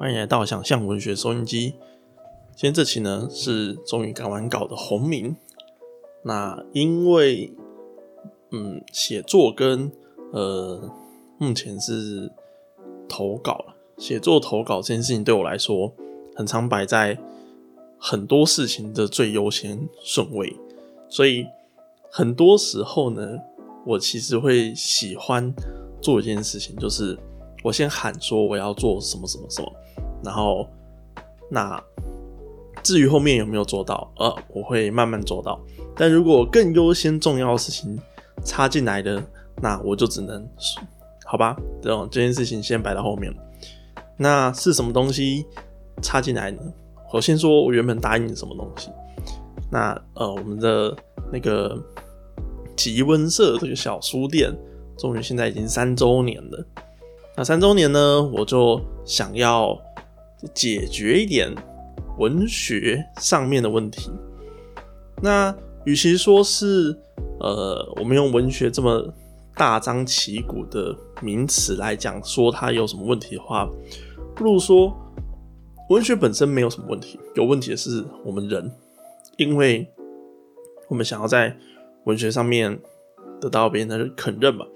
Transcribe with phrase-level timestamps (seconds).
[0.00, 1.74] 欢迎来到想象文学收音机。
[2.56, 5.36] 今天这期呢是终于赶完稿的洪明。
[6.22, 7.52] 那因为
[8.50, 9.92] 嗯写作跟
[10.32, 10.90] 呃
[11.36, 12.32] 目前是
[13.10, 13.62] 投稿，
[13.98, 15.92] 写作投稿这件事情对我来说
[16.34, 17.18] 很常摆在
[17.98, 20.56] 很多事情的最优先顺位，
[21.10, 21.44] 所以
[22.10, 23.38] 很多时候呢，
[23.84, 25.54] 我其实会喜欢
[26.00, 27.18] 做一件事情，就是
[27.62, 29.70] 我先喊说我要做什么什么什么，
[30.22, 30.68] 然后
[31.50, 31.82] 那
[32.82, 35.60] 至于后面有没有做到，呃，我会慢慢做到。
[35.96, 37.98] 但如果更优先重要的事情
[38.44, 39.22] 插进来的，
[39.60, 40.46] 那我就只能
[41.24, 43.34] 好吧，这种这件事情先摆到后面。
[44.16, 45.46] 那是什么东西
[46.02, 46.60] 插进来呢？
[47.12, 48.90] 我先说我原本答应什么东西。
[49.70, 50.96] 那呃，我们的
[51.32, 51.76] 那个
[52.76, 54.50] 吉温社这个小书店，
[54.96, 56.66] 终于现在已经三周年了。
[57.36, 59.78] 那三周年呢，我就想要
[60.54, 61.54] 解决一点
[62.18, 64.10] 文学上面的问题。
[65.22, 66.98] 那与其说是
[67.40, 69.12] 呃，我们用文学这么
[69.54, 73.68] 大张旗鼓的名词来讲，说它有什么问题的话，
[74.34, 74.94] 不如说
[75.88, 78.70] 文学本身没有什么问题，有问题的是我们人，
[79.36, 79.86] 因为
[80.88, 81.56] 我们想要在
[82.04, 82.78] 文学上面
[83.40, 84.66] 得到别人的肯认嘛，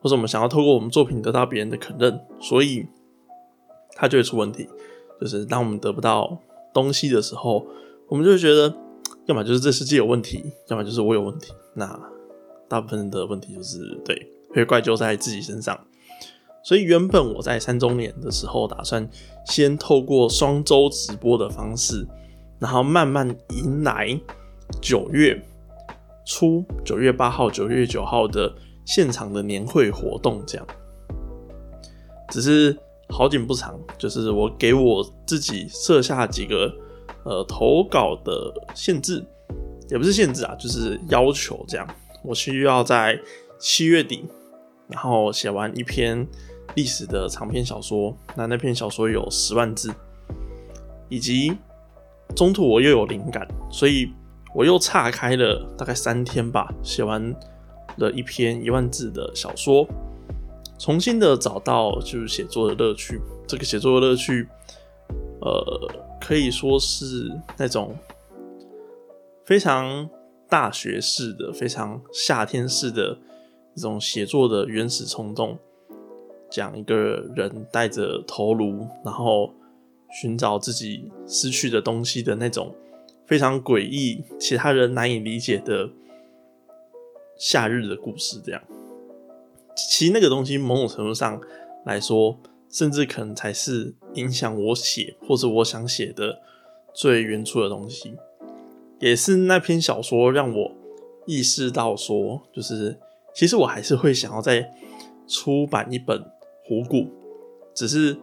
[0.00, 2.86] 或者我们想要透过我们作品得到别人的肯认，所以
[3.94, 4.68] 它就会出问题。
[5.22, 6.38] 就是当我们得不到
[6.74, 7.64] 东西的时候，
[8.08, 8.74] 我们就会觉得。
[9.26, 11.52] 要么就是这世界有问题，要么就是我有问题。
[11.74, 11.96] 那
[12.68, 14.20] 大部分的问题就是对，
[14.52, 15.78] 会怪就在自己身上。
[16.64, 19.08] 所以原本我在三周年的时候，打算
[19.46, 22.04] 先透过双周直播的方式，
[22.58, 24.20] 然后慢慢迎来
[24.80, 25.40] 九月
[26.26, 28.52] 初，九月八号、九月九号的
[28.84, 30.42] 现场的年会活动。
[30.44, 30.66] 这样，
[32.28, 32.76] 只是
[33.12, 36.72] 好景不长，就是我给我自己设下几个。
[37.24, 39.24] 呃，投稿的限制
[39.88, 41.86] 也不是限制啊，就是要求这样。
[42.24, 43.16] 我需要在
[43.60, 44.24] 七月底，
[44.88, 46.26] 然后写完一篇
[46.74, 48.12] 历史的长篇小说。
[48.34, 49.94] 那那篇小说有十万字，
[51.08, 51.56] 以及
[52.34, 54.10] 中途我又有灵感，所以
[54.52, 57.32] 我又岔开了大概三天吧，写完
[57.98, 59.86] 了一篇一万字的小说，
[60.82, 63.20] 重新的找到就是写作的乐趣。
[63.46, 64.48] 这个写作的乐趣，
[65.40, 65.88] 呃。
[66.24, 67.96] 可以说是那种
[69.44, 70.08] 非常
[70.48, 73.18] 大学式的、非常夏天式的
[73.74, 75.58] 一种写作的原始冲动，
[76.48, 76.94] 讲一个
[77.34, 79.52] 人带着头颅，然后
[80.12, 82.72] 寻找自己失去的东西的那种
[83.26, 85.90] 非常诡异、其他人难以理解的
[87.36, 88.40] 夏日的故事。
[88.44, 88.62] 这样，
[89.76, 91.40] 其实那个东西某种程度上
[91.84, 92.38] 来说。
[92.72, 96.40] 甚至可能才是影响我写或者我想写的
[96.94, 98.14] 最原初的东西，
[98.98, 100.72] 也是那篇小说让我
[101.26, 102.98] 意识到说，就是
[103.34, 104.72] 其实我还是会想要再
[105.28, 106.18] 出版一本
[106.64, 106.96] 《虎骨》，
[107.74, 108.16] 只是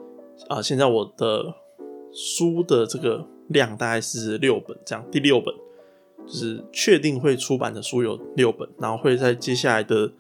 [0.48, 1.54] 啊，现在我的
[2.12, 5.54] 书的这个量大概是六本，这样第六本
[6.26, 10.12] 就是确定会出版的书有六本，然后会在接下来的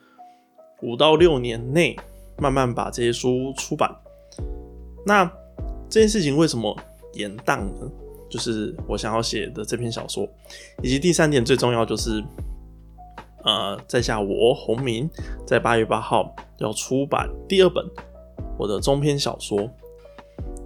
[0.81, 1.95] 五到六年内
[2.37, 3.93] 慢慢把这些书出版。
[5.05, 5.25] 那
[5.89, 6.75] 这件事情为什么
[7.13, 7.91] 延宕呢？
[8.29, 10.27] 就是我想要写的这篇小说，
[10.83, 12.23] 以及第三点最重要就是，
[13.43, 15.09] 呃，在下我洪明
[15.47, 17.83] 在八月八号要出版第二本
[18.55, 19.67] 我的中篇小说，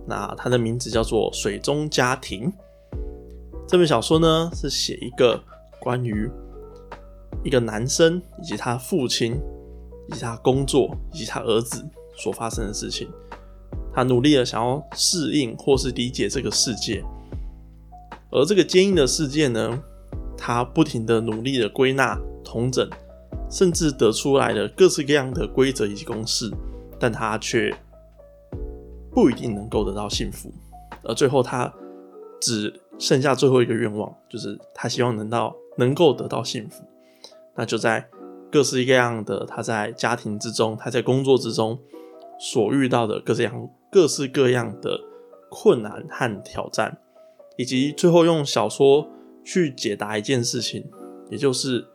[0.06, 2.52] 那它的名字叫做《水中家庭》。
[3.66, 5.42] 这本小说呢是写一个
[5.80, 6.30] 关于
[7.46, 9.40] 一个男生以及他父亲
[10.08, 11.84] 以及他工作以及他儿子
[12.16, 13.08] 所发生的事情。
[13.94, 17.04] 他努力的想要适应或是理解这个世界，
[18.32, 19.84] 而这个坚硬的世界呢，
[20.36, 22.90] 他不停的努力的归纳、统整，
[23.52, 26.52] 甚至得出来了各式各样的规则以及公式，
[27.00, 27.72] 但他却
[29.12, 30.52] 不一定能够得到幸福。
[31.04, 31.72] 而最后，他
[32.42, 36.84] 只剩下最后一个愿望，就是他希望能到能够得到幸福。
[37.56, 38.04] 那就在
[38.54, 41.80] 各式各样的他在家庭之中，他在工作之中
[42.40, 43.70] 所遇到的各式各样。
[43.92, 45.00] 各式各样的
[45.52, 46.98] 困难和挑战，
[47.58, 49.08] 以及最后用小说
[49.44, 50.84] 去解答一件事情，
[51.30, 51.86] 也就是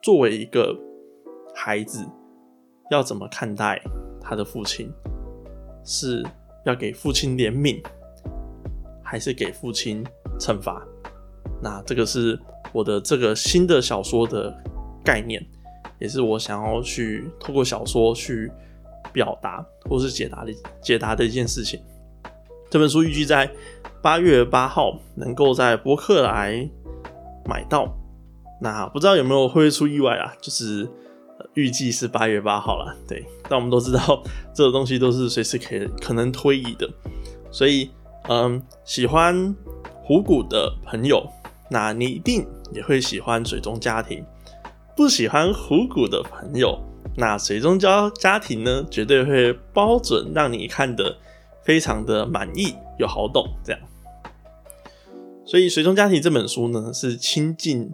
[0.00, 0.72] 作为一个
[1.52, 2.06] 孩子
[2.92, 3.82] 要怎么看待
[4.20, 4.88] 他的父亲，
[5.84, 6.24] 是
[6.64, 7.84] 要给父亲怜悯，
[9.02, 10.06] 还是给父亲
[10.38, 10.80] 惩罚？
[11.60, 12.38] 那这个是
[12.72, 14.56] 我的这个新的小说的
[15.06, 15.40] 概念，
[16.00, 18.50] 也是我想要去透过小说去。
[19.12, 21.80] 表达或是解答的解答的一件事情。
[22.68, 23.50] 这本书预计在
[24.02, 26.68] 八月八号能够在博客来
[27.46, 27.90] 买到。
[28.60, 30.34] 那不知道有没有会出意外啊？
[30.42, 30.86] 就是
[31.54, 33.24] 预计是八月八号了，对。
[33.48, 34.22] 但我们都知道，
[34.52, 36.86] 这个东西都是随时可以可能推移的，
[37.50, 37.90] 所以，
[38.28, 39.54] 嗯，喜欢
[40.02, 41.26] 虎骨的朋友，
[41.70, 44.22] 那你一定也会喜欢水中家庭；
[44.96, 46.78] 不喜欢虎骨的朋友，
[47.16, 51.18] 那水中家家庭呢，绝对会包准让你看得
[51.62, 53.80] 非常的满意又好懂，这样。
[55.44, 57.92] 所以，《水中家庭》这本书呢，是倾尽。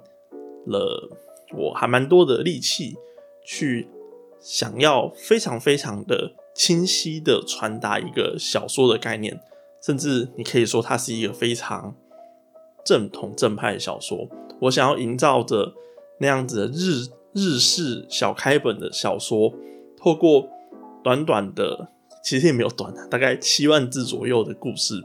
[0.64, 1.10] 了，
[1.56, 2.96] 我还蛮多的力气
[3.44, 3.88] 去
[4.40, 9.40] 想要非常非常的清晰的传达一个小说的概念，
[9.82, 11.96] 甚至你可以说它是一个非常
[12.84, 14.28] 正统正派的小说。
[14.60, 15.74] 我想要营造着
[16.22, 19.52] 那样子的日日式小开本的小说，
[19.98, 20.48] 透过
[21.04, 21.88] 短短的，
[22.24, 25.02] 其实也没有短的，大概七万字左右的故事，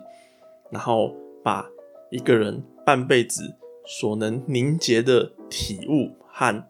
[0.71, 1.67] 然后把
[2.11, 3.55] 一个人半辈子。
[3.89, 6.67] 所能凝结的体悟和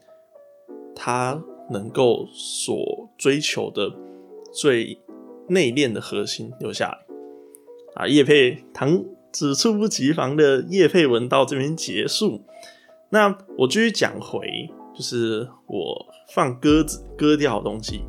[0.96, 3.92] 他能够所追求的
[4.54, 5.00] 最
[5.48, 7.00] 内敛的核心留下来
[7.96, 8.08] 啊！
[8.08, 12.44] 叶佩唐只猝不及防的叶佩文到这边结束。
[13.10, 14.48] 那我继续讲回，
[14.96, 18.04] 就是我放鸽子割掉的东西。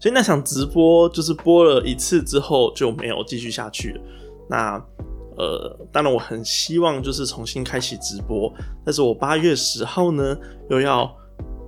[0.00, 4.00] 所以那场直播就是播了一次之后就没有继续下去了。
[4.48, 4.84] 那。
[5.40, 8.52] 呃，当然我很希望就是重新开启直播，
[8.84, 10.36] 但是我八月十号呢
[10.68, 11.08] 又要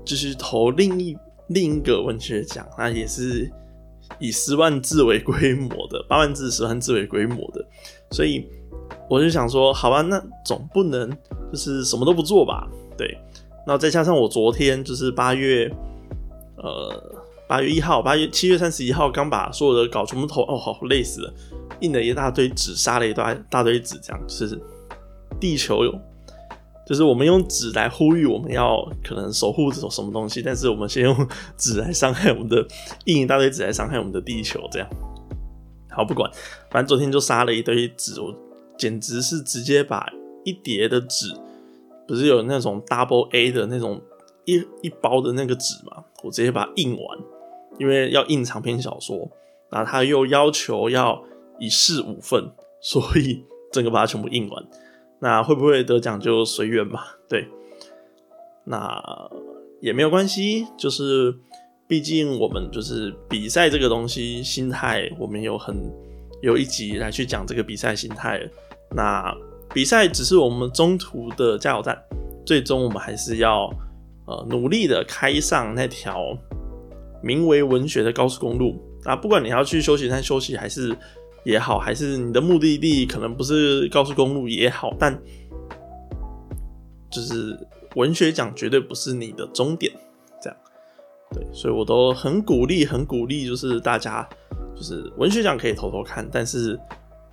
[0.05, 1.17] 就是投另一
[1.51, 3.49] 另一个文学奖，那也是
[4.19, 7.65] 以十万字为规模的，八万字、十万字为规模的，
[8.11, 8.45] 所以
[9.11, 11.11] 我就想说，好吧，那总不能
[11.53, 12.67] 就是什么都不做吧？
[12.97, 13.19] 对，
[13.67, 15.71] 那再加上我昨天就是八月，
[16.57, 17.21] 呃。
[17.51, 21.35] 八月一号，八月七月三十一号，刚把所有的稿全部投，哦，好累死了，
[21.81, 24.57] 印了一大堆纸，杀了一大大堆纸，这样就是
[25.41, 25.93] 地球有，
[26.87, 32.65] 就是我们用纸来呼吁我们要可能守护这种什么东西，但是我们先用纸来伤害我们的，
[33.07, 34.89] 印一大堆纸来伤害我们的地球，这样，
[35.91, 36.31] 好不管，
[36.71, 38.33] 反正昨天就杀了一堆纸，我
[38.81, 40.11] 简直是直接把
[40.43, 41.27] 一叠的纸，
[42.09, 44.01] 不是有那种 double A 的那种
[44.47, 47.19] 一一包的那个纸嘛，我直接把它印完。
[47.79, 49.31] 因为要印长篇小说，
[49.71, 51.23] 那他又要求要
[51.59, 52.51] 一式五份，
[52.83, 54.67] 所以整个把它全部印完。
[55.19, 57.19] 那会不会得奖就随缘吧。
[57.29, 57.47] 对，
[58.65, 59.03] 那
[59.81, 61.35] 也没有关系，就是
[61.87, 65.77] 毕竟我们就是比赛这个东西，心态我们有很
[66.43, 68.47] 有一集来去讲这个比赛心态。
[68.95, 69.35] 那
[69.73, 71.97] 比赛只是我们中途的加油站，
[72.45, 73.73] 最终我们还是要
[74.27, 76.37] 呃努力的开上那条。
[77.23, 80.97] 名为文学的高速公路啊，不管你要去休息站休息还是
[81.45, 85.15] 也好，还是你的目的地可能不是高速公路也好，但
[87.11, 87.55] 就是
[87.97, 89.93] 文学奖绝对不是你的终点，
[90.41, 90.59] 这样
[91.35, 94.27] 对，所以我都很鼓励，很鼓励，就是大家
[94.75, 96.81] 就是文学奖可以偷偷看，但是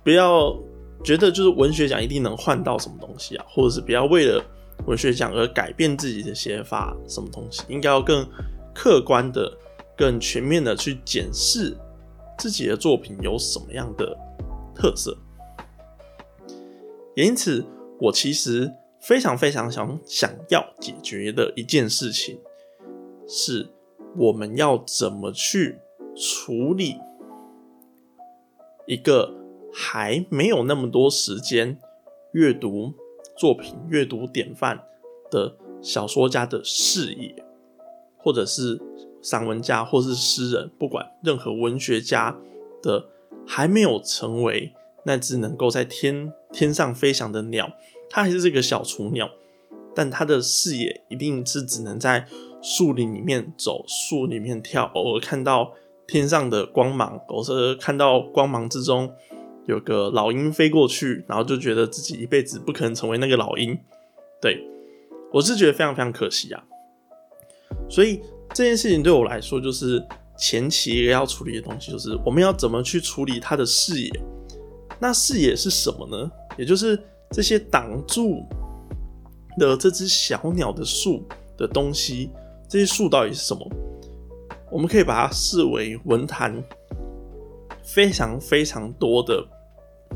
[0.04, 0.54] 不要
[1.04, 4.44] 觉得就是文学奖一定能换到什么东西啊，或者是不要为了
[4.86, 8.26] 文学奖而改变自己的写法，什么东西应该要更
[8.74, 9.52] 客观的。
[9.98, 11.76] 更全面的去检视
[12.38, 14.16] 自己的作品有什么样的
[14.72, 15.18] 特色，
[17.16, 17.64] 也因此，
[17.98, 22.38] 我其实非常非常想想要解决的一件事情，
[23.26, 23.68] 是
[24.16, 25.80] 我们要怎么去
[26.14, 26.94] 处理
[28.86, 29.34] 一个
[29.72, 31.78] 还没有那么多时间
[32.32, 32.94] 阅读
[33.36, 34.84] 作品、阅读典范
[35.30, 37.44] 的小说家的视野，
[38.16, 38.80] 或者是。
[39.20, 42.38] 散文家或是诗人，不管任何文学家
[42.80, 43.08] 的，
[43.44, 44.72] 还没有成为
[45.04, 47.72] 那只能够在天天上飞翔的鸟，
[48.08, 49.28] 它还是这个小雏鸟，
[49.92, 52.28] 但它的视野一定是只能在
[52.62, 55.72] 树林里面走，树里面跳，偶尔看到
[56.06, 59.12] 天上的光芒，偶尔看到光芒之中
[59.68, 63.78] 有个老鹰飞过去，然后就觉得自己一辈子不可能成为那个老鹰。
[64.42, 64.60] 对
[65.32, 66.64] 我是觉得非常非常可惜啊，
[67.88, 68.20] 所以。
[68.54, 70.02] 这件事情对我来说，就是
[70.38, 74.10] 前期要处理的东西，就是我们要怎么去处理他的视野。
[74.98, 76.30] 那视野是什么呢？
[76.56, 76.98] 也就是
[77.30, 78.42] 这些挡住
[79.58, 81.22] 的这只小鸟的树
[81.58, 82.30] 的东西，
[82.70, 83.70] 这些树到底是什么？
[84.72, 86.64] 我们可以把它视为文坛
[87.84, 89.46] 非常非常多的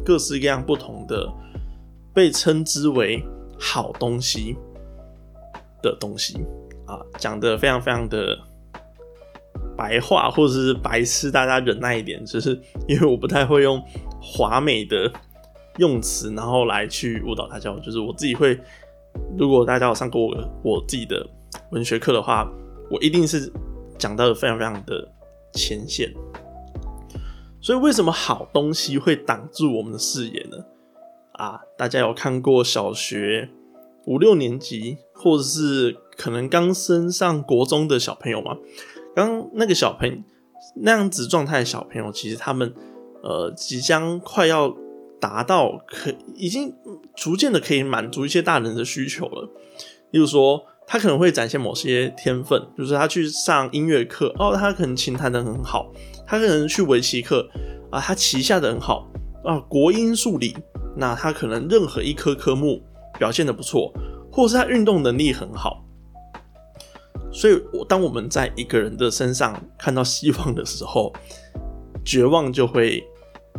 [0.05, 1.31] 各式各样不同的
[2.15, 3.25] 被称之为
[3.59, 4.57] 好东西
[5.83, 6.39] 的东西。
[6.85, 8.37] 啊，讲的非常非常的
[9.77, 13.81] 白话或者是白痴，大家忍耐一点，就是因为我不太会用
[14.21, 15.11] 华美的
[15.79, 17.73] 用词，然后来去误导大家。
[17.79, 18.59] 就是我自己会，
[19.39, 21.25] 如果大家有上过我我自己的
[21.71, 22.51] 文学课的话，
[22.91, 23.51] 我一定是
[23.97, 25.09] 讲到的非常非常的
[25.55, 26.13] 浅显。
[27.63, 30.57] 所以为什么好东西会挡住我们的视野呢？
[31.35, 33.49] 啊，大家有看过小学
[34.05, 38.57] 五六年级，或者是可能刚升上国中的小朋友吗？
[39.15, 40.17] 刚那个小朋友
[40.77, 42.75] 那样子状态的小朋友，其实他们
[43.23, 44.75] 呃即将快要
[45.21, 46.75] 达到可已经
[47.15, 49.49] 逐渐的可以满足一些大人的需求了。
[50.11, 55.93] 例如说，他可能会展现某些天分，就是他去上音乐课哦，他可能琴弹的很好；
[56.33, 57.47] 他可能去围棋课
[57.91, 59.07] 啊，他棋下的很好
[59.45, 60.57] 啊，国音数理。
[60.97, 62.83] 那他可能任何一科科目
[63.19, 63.93] 表现的不错，
[64.31, 65.85] 或是他运动能力很好，
[67.31, 71.13] 所以，我当我们在一个人的身上看到希望的时候，
[72.03, 73.05] 绝望就会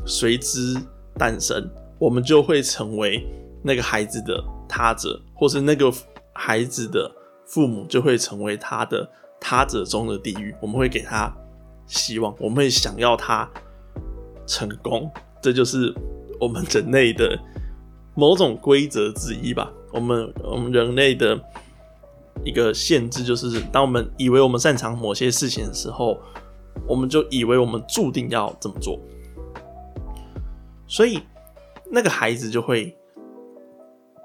[0.04, 0.76] 随之
[1.16, 3.24] 诞生，我们就会成为
[3.64, 5.94] 那个孩子的他者，或是那个
[6.34, 7.12] 孩子的
[7.46, 9.08] 父母就会成为他的
[9.40, 10.56] 他者中的地狱。
[10.60, 11.32] 我们会给他
[11.94, 13.50] 希望，我们会想要他
[14.46, 15.10] 成功，
[15.42, 15.94] 这就是。
[16.40, 17.40] 我们人类的
[18.16, 19.72] 某种规则之一吧。
[19.94, 21.40] 我们我们人类的
[22.44, 26.20] 一个限制就是，当我们以为我们擅长某些事情的时候，
[26.86, 29.00] 我们就以为我们注定要这么做。
[30.86, 31.22] 所以
[31.90, 32.94] 那个孩子就会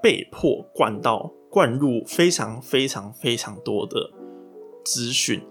[0.03, 4.11] 被迫灌到灌入非常非常非常多的
[4.83, 5.41] 资讯、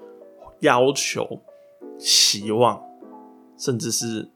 [0.61, 1.41] 要求、
[1.99, 2.83] 期望，
[3.59, 4.31] 甚至是。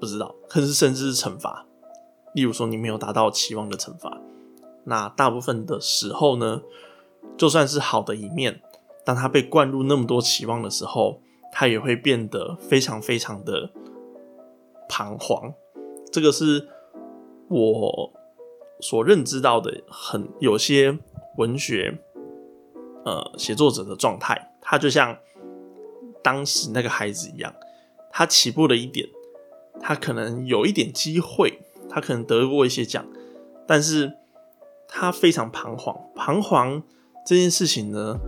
[0.00, 1.66] 不知道，可是甚至是惩罚。
[2.34, 4.18] 例如说，你没有达到期望的惩罚，
[4.84, 6.62] 那大部分的时候呢，
[7.36, 8.62] 就算是好的一面，
[9.04, 11.20] 当他被灌入那么多期望的时候，
[11.52, 13.70] 他也会变得非常非常的
[14.88, 15.52] 彷徨。
[16.10, 16.66] 这个是
[17.48, 18.10] 我
[18.80, 20.98] 所认知到的，很有些
[21.36, 21.98] 文学
[23.04, 25.18] 呃写作者的状态，他就像
[26.22, 27.54] 当时那个孩子一样，
[28.12, 29.08] 他起步了一点。
[29.82, 31.58] 他可能有一点机会，
[31.88, 33.06] 他可能得过一些奖，
[33.66, 34.12] 但是
[34.86, 35.96] 他非常彷徨。
[36.14, 36.82] 彷徨
[37.24, 38.18] 这件事情呢，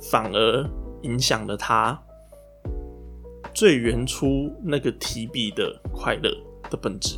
[0.00, 0.70] 反而
[1.02, 2.00] 影响了他
[3.52, 6.30] 最原初那个提笔的快乐
[6.70, 7.16] 的本质。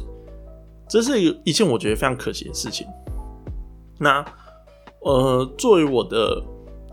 [0.88, 2.86] 这是一一件我觉得非常可惜的事情。
[3.98, 4.24] 那
[5.00, 6.42] 呃，作为我的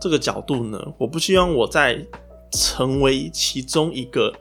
[0.02, 2.06] 这个角度呢，我不希望我在
[2.52, 4.34] 成为其中一个。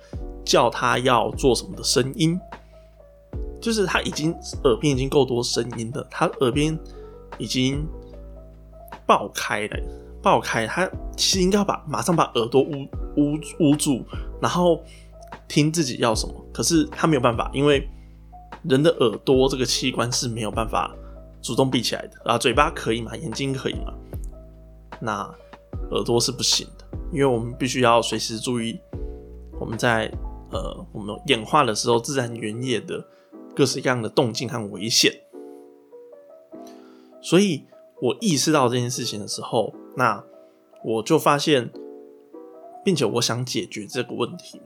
[0.44, 2.40] 叫他要做什么的声音，
[3.60, 4.34] 就是他已经
[4.64, 6.74] 耳边已经够多声音了，他耳边
[7.36, 7.86] 已经
[9.06, 9.78] 爆开了，
[10.22, 12.88] 爆开，他其实应该把马上把耳朵捂
[13.18, 14.02] 捂捂住，
[14.40, 14.82] 然后
[15.46, 16.34] 听自己要什么。
[16.50, 17.86] 可是他没有办法，因为
[18.62, 20.96] 人的耳朵这个器官是没有办法
[21.42, 23.92] 主动闭起来的啊，嘴巴可以嘛，眼睛可以嘛，
[24.98, 25.30] 那
[25.90, 28.78] 耳朵是不行的，因为我们必须要随时注意
[29.60, 30.10] 我们在。
[30.50, 33.06] 呃，我们演化的时候，自然原野的
[33.54, 35.12] 各式各样的动静和危险，
[37.20, 37.66] 所以
[38.00, 40.24] 我意识到这件事情的时候，那
[40.82, 41.70] 我就发现，
[42.82, 44.58] 并且我想解决这个问题。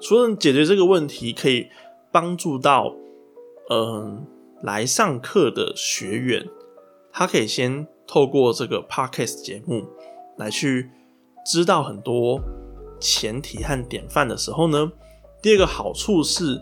[0.00, 1.66] 除了解决这个问题，可以
[2.10, 2.94] 帮助到
[3.68, 4.26] 嗯
[4.62, 6.48] 来上课的学员，
[7.12, 9.84] 他可以先透过这个 podcast 节目
[10.38, 10.88] 来去
[11.44, 12.40] 知道很多。
[13.04, 14.92] 前提和典范的时候呢，
[15.42, 16.54] 第二个好处是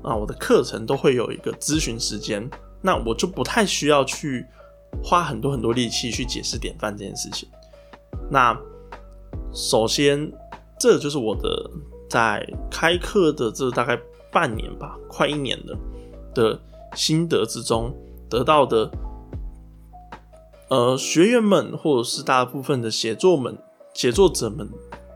[0.00, 2.48] 啊，我的课程都会有一个咨询时间，
[2.80, 4.46] 那我就不太需要去
[5.02, 7.48] 花很多很多力气去解释典范这件事情。
[8.30, 8.56] 那
[9.52, 10.32] 首先，
[10.78, 11.68] 这就是我的
[12.08, 13.98] 在开课的这大概
[14.30, 15.76] 半年吧，快一年了
[16.32, 16.60] 的
[16.94, 17.92] 心得之中
[18.30, 18.88] 得到的，
[20.68, 23.58] 呃，学员们或者是大部分的写作们、
[23.98, 24.70] 写作者们。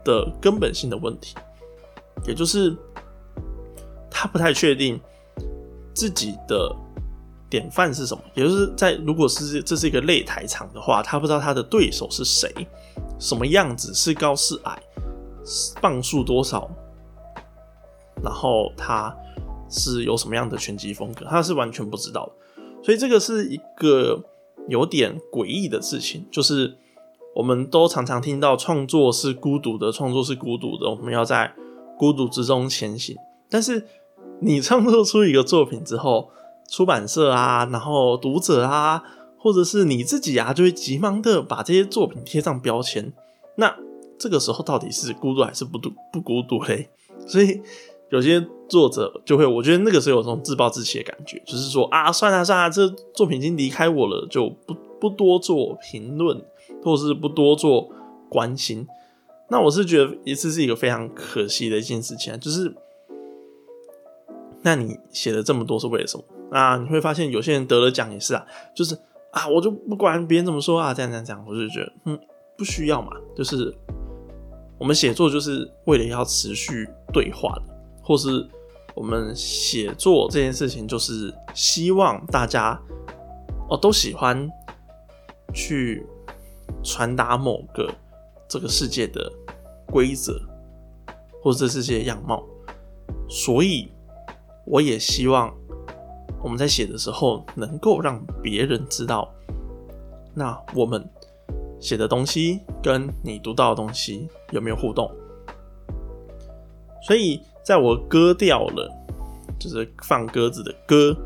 [0.04, 1.36] 的根本性的问题，
[2.26, 2.76] 也就是
[4.10, 5.00] 他不太确定
[5.94, 6.74] 自己的
[7.48, 12.52] 典范是什么，也就是在如果是这是一个擂台场的话，他不知道他的对手是谁，
[13.20, 14.82] 什么样子，是高是矮，
[15.80, 16.68] 磅数多少，
[18.24, 19.16] 然后他
[19.70, 22.28] 是有什么样的拳击风格，他是完全不知道，
[22.82, 24.20] 所以这个是一个
[24.66, 26.76] 有点诡异的事情，就是。
[27.34, 31.52] 我们都常常听到创作是孤独的，创作是孤独的，我们要在
[31.98, 33.16] 孤独之中前行。
[33.48, 33.86] 但是
[34.40, 36.30] 你创作出一个作品之后，
[36.70, 39.02] 出版社啊，然后读者啊，
[39.38, 43.12] 或者是你自己啊，就会急忙的把这些作品贴上标签。
[43.56, 43.76] 那
[44.18, 46.88] 这个时候到底是孤独还是不独不孤独嘞？
[47.26, 47.60] 所以
[48.10, 56.42] 有些作者就会，我觉得那个时候有种自暴自弃的感觉，就是说啊，算了算了，这作品已经离开我了，就不不多做评论，
[56.82, 57.88] 或是不多做
[58.28, 58.86] 关心。
[59.48, 62.74] 那我是觉得，一次是一个非常可惜的一件事情啊，就是，
[64.62, 66.24] 那你写了这么多是为了什么？
[66.50, 68.94] 啊，你会发现有些人得了奖也是啊，就是
[69.32, 72.18] 啊，我就不管别人怎么说啊，这样这样这样，我就觉得，嗯，
[72.56, 73.74] 不需要嘛，就是
[74.78, 77.72] 我们写作就是为了要持续对话的。
[78.04, 78.44] 或是
[78.96, 82.76] 我们写作这件事情，就是希望大家
[83.70, 84.50] 哦都喜欢
[85.54, 86.04] 去
[86.82, 87.92] 传达某个
[88.48, 89.30] 这个世界的
[89.86, 90.40] 规则，
[91.42, 92.44] 或者这世界样貌。
[93.28, 93.90] 所以
[94.66, 95.52] 我也希望
[96.42, 99.32] 我们在写的时候，能够让别人知道，
[100.34, 101.08] 那我们
[101.80, 105.10] 写的东西跟你读到的东西有没有互动。
[107.06, 107.40] 所以。
[107.64, 108.90] 在我割掉了，
[109.56, 111.16] 就是放鸽子的鸽，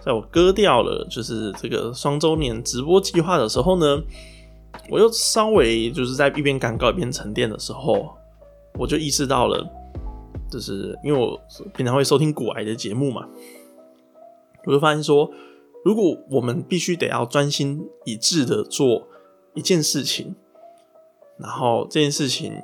[0.00, 4.02] 在我割掉了，就是这个双周年直播计划的时候呢，
[4.90, 8.14] 我又稍微就是在一边赶稿一边沉淀的时候，
[8.78, 9.68] 我就意识到了，
[10.50, 11.40] 就是因为我
[11.74, 13.28] 平常会收听古癌的节目嘛，
[14.64, 15.30] 我就发现说，
[15.84, 19.08] 如果我们必须得要专心一致的做
[19.54, 20.34] 一件事情，
[21.38, 22.62] 然后这件事情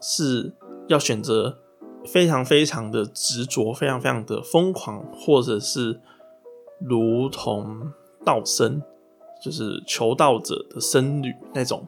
[0.00, 0.54] 是。
[0.86, 1.56] 要选择
[2.04, 5.98] 非常非常的执着，非常非常的疯狂，或者是
[6.78, 7.90] 如同
[8.22, 8.82] 道生，
[9.44, 11.86] 就是求道者的僧侣那种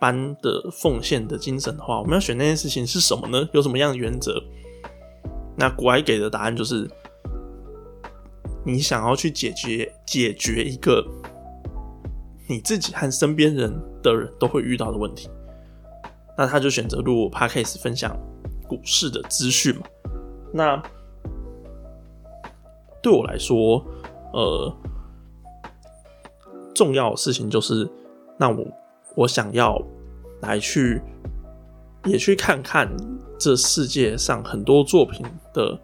[0.00, 3.46] 般的奉献的精神的话，我们要选那件事情是什么呢？
[3.52, 4.42] 有什么样的原则？
[5.54, 6.88] 那古埃给的答案就是，
[8.64, 11.04] 你想要去解决解决一个
[12.48, 13.70] 你自己和身边人
[14.02, 15.28] 的人都会遇到的问题。
[16.38, 18.16] 那他就选择录 podcast 分享
[18.66, 19.82] 股市的资讯嘛。
[20.54, 20.82] 那
[23.02, 23.84] 对我来说，
[24.32, 24.72] 呃，
[26.78, 27.90] 重要的事情就是，
[28.38, 28.64] 那我
[29.16, 29.76] 我想要
[30.42, 31.02] 来去
[32.04, 32.88] 也去看看
[33.36, 35.76] 这世界上很多作品的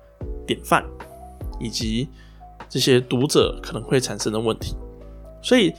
[0.47, 0.85] 典范，
[1.59, 2.09] 以及
[2.69, 4.77] 这些读者可能会产生的问题。
[5.43, 5.75] 所以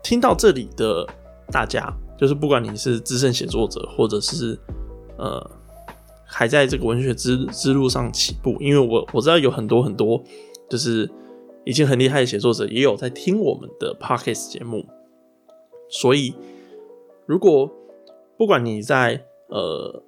[0.00, 1.04] 听到这里的
[1.50, 1.92] 大家。
[2.18, 4.56] 就是不管你是资深写作者，或者是
[5.18, 5.50] 呃
[6.24, 10.22] 还在这个文学之之路上起步，因为我我知道有很多很多
[10.70, 11.10] 就是
[11.64, 14.84] 已经很厉害的写作者，也有在听我们的 podcast 节目。
[15.88, 16.34] 所以，
[17.26, 17.70] 如果
[18.36, 20.02] 不管你在呃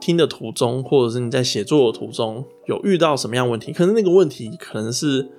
[0.00, 5.30] 听的途中，或者是你在写作的途中有遇到什么样问题，可能那个问题可能是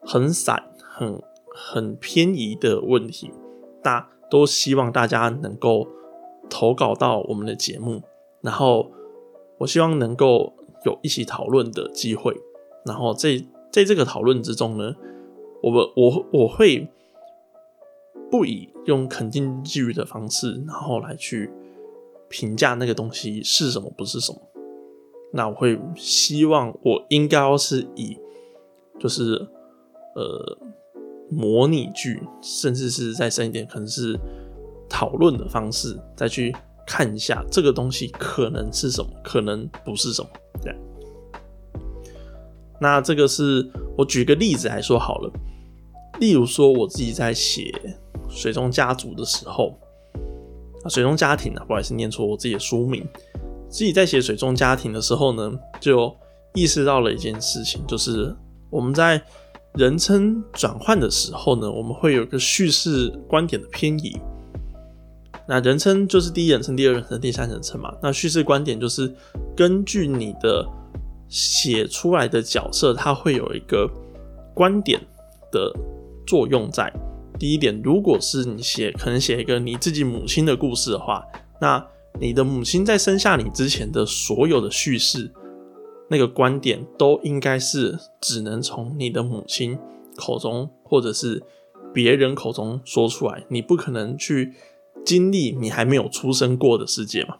[0.00, 3.30] 很散、很很偏移的问题，
[3.82, 4.10] 大。
[4.28, 5.86] 都希望大家能够
[6.50, 8.02] 投稿到我们的节目，
[8.40, 8.90] 然后
[9.58, 10.52] 我希望能够
[10.84, 12.36] 有一起讨论的机会。
[12.84, 13.38] 然后这
[13.76, 14.94] 在这个讨论之中呢，
[15.62, 16.88] 我们我我会
[18.30, 21.50] 不以用肯定句的方式，然后来去
[22.30, 24.40] 评价那个东西是什么不是什么。
[25.34, 28.18] 那我会希望我应该要是以
[28.98, 29.46] 就是
[30.14, 30.58] 呃。
[31.28, 34.16] 模拟句，甚至是再深一点，可能是
[34.88, 36.54] 讨论的方式，再去
[36.86, 40.28] 看一下这个东西可能是什么，可能不是什么。
[40.62, 40.78] 这样，
[42.80, 45.30] 那这个是我举个例子来说好了。
[46.20, 47.62] 例如说，我自己在写
[48.28, 49.78] 《水中家族》的时候，
[50.82, 53.06] 啊，《水中家庭》啊，不好意思，念错我自己的书名。
[53.68, 56.14] 自己在写《水中家庭》的时候呢，就
[56.54, 58.34] 意识到了一件事情，就是
[58.70, 59.22] 我们在。
[59.78, 64.16] 人称转换的时候呢，我们会有一个叙事观点的偏移。
[65.46, 67.94] 那人称就是第一人称、第二人称、第三人称嘛。
[68.02, 69.14] 那叙事观点就是
[69.54, 70.66] 根据你的
[71.28, 73.90] 写出来的角色，它会有一个
[74.54, 75.00] 观点
[75.50, 75.72] 的
[76.26, 76.92] 作用在。
[77.38, 81.24] 第一点，如果是你写可能写一个你自己母亲的故事的话，
[81.60, 81.86] 那
[82.18, 85.30] 你的母亲在生下你之前的所有的叙事。
[86.08, 89.76] 那个观点都应该是只能从你的母亲
[90.16, 91.42] 口中，或者是
[91.92, 94.52] 别人口中说出来，你不可能去
[95.04, 97.38] 经历你还没有出生过的世界嘛？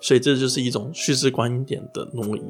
[0.00, 2.42] 所以这就是一种叙事观点的挪移。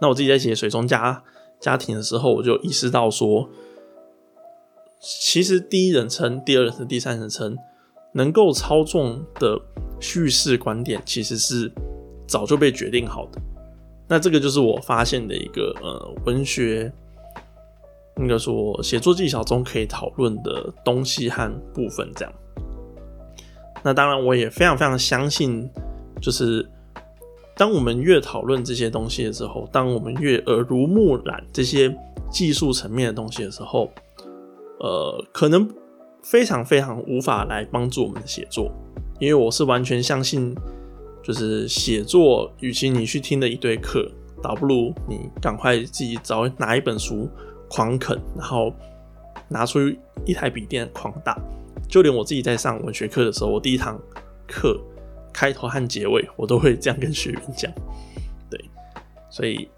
[0.00, 1.22] 那我自己在写水中家
[1.60, 3.48] 家庭的时候，我就意识到说，
[5.00, 7.56] 其实第一人称、第二人称、第三人称
[8.12, 9.60] 能够操纵的
[10.00, 11.70] 叙事观点，其实是
[12.26, 13.40] 早就被决定好的。
[14.08, 16.92] 那这个就是我发现的一个呃文学，
[18.16, 22.34] 应该说写作技巧中可以讨论的东西和部分这样。
[23.82, 25.70] 那当然，我也非常非常相信，
[26.20, 26.66] 就是
[27.56, 31.94] 当我们越讨论这些东西的时候，当我们越耳濡目染这些
[32.30, 33.90] 技术层面的东西的时候，
[34.78, 35.68] 呃，可能
[36.22, 38.70] 非常非常无法来帮助我们的写作，
[39.18, 40.54] 因为我是完全相信，
[41.22, 44.08] 就是写作，与其你去听的一堆课，
[44.42, 47.28] 倒不如你赶快自己找拿一本书
[47.68, 48.72] 狂啃，然后
[49.48, 49.80] 拿出
[50.24, 51.36] 一台笔电狂打。
[51.88, 54.00] 就连我自己在上文学课的时候，我第一堂
[54.46, 54.78] 课。
[55.38, 57.72] 开头和结尾，我都会这样跟学员讲，
[58.50, 58.60] 对，
[59.30, 59.70] 所以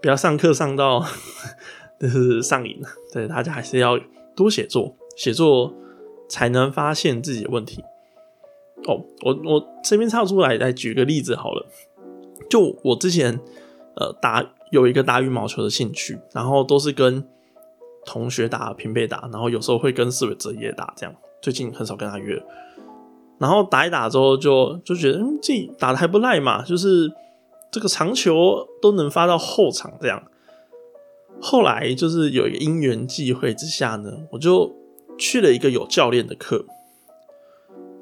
[0.00, 1.04] 不要上课上到
[1.98, 3.98] 就是上瘾了，对，大家还是要
[4.36, 5.74] 多写作，写作
[6.28, 7.82] 才能发现自己的问题。
[8.86, 11.66] 哦，我我这边插出来再举个例子好了，
[12.48, 13.36] 就我之前
[13.96, 17.26] 呃打有一个打羽毛球的兴趣，然后都是跟
[18.06, 21.12] 同学打平辈打，然后有时候会跟四维哲也打，这样
[21.42, 22.40] 最近很少跟他约。
[23.38, 27.08] 然后打一打之后，就就觉得嗯，自己打的还不赖嘛，就是
[27.70, 30.22] 这个长球都能发到后场这样。
[31.40, 34.74] 后来就是有一个因缘际会之下呢，我就
[35.16, 36.66] 去了一个有教练的课。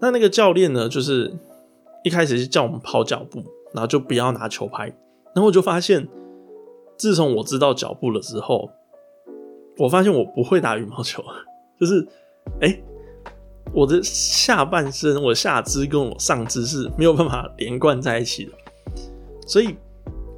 [0.00, 1.34] 那那个教练呢，就是
[2.02, 3.44] 一开始是叫我们跑脚步，
[3.74, 4.84] 然后就不要拿球拍。
[5.34, 6.08] 然后我就发现，
[6.96, 8.70] 自从我知道脚步了之后，
[9.76, 11.22] 我发现我不会打羽毛球，
[11.78, 12.08] 就是
[12.62, 12.82] 哎。
[13.72, 18.52] 我的下半身，我的下肢跟我上肢是没有办法连贯在一起的，
[19.46, 19.76] 所以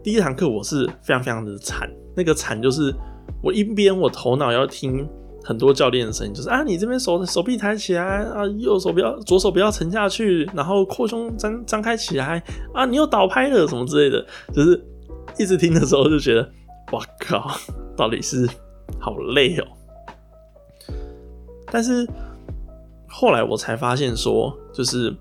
[0.03, 1.89] 第一堂课我是非常非常的惨。
[2.17, 2.93] 那个惨就是
[3.41, 5.09] 我一边我头脑要听
[5.45, 12.43] 很多教练的声音，就是啊，你这边手手臂抬起来啊，右手不要，左手不要沉下去，然后扩胸张张开起来
[12.75, 14.85] 啊，你又倒拍了什么之类的，就是
[15.39, 16.51] 一直听的时候就觉得，
[16.93, 17.53] 哇靠，
[17.97, 18.49] 到底是
[18.99, 19.67] 好累哦。
[21.71, 22.05] 但是。
[23.21, 25.13] 后来我才发现，说就是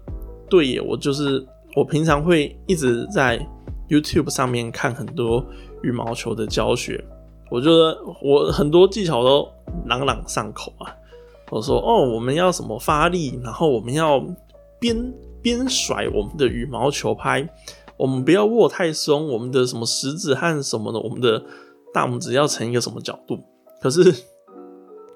[0.47, 1.43] 对耶，我就是
[1.75, 3.43] 我平常会一直在
[3.89, 5.43] YouTube 上面看很多
[5.81, 7.03] 羽毛球的教学，
[7.49, 9.49] 我觉得我很多技巧都
[9.87, 10.93] 朗朗上口啊。
[11.49, 14.23] 我说哦，我们要什么发力，然后我们要
[14.79, 17.49] 边边甩我们的羽毛球拍，
[17.97, 21.43] 我们不要握太松，我们的什么食指和什么的，我们的
[21.91, 23.39] 大拇指要成一个什么角度。
[23.81, 24.13] 可是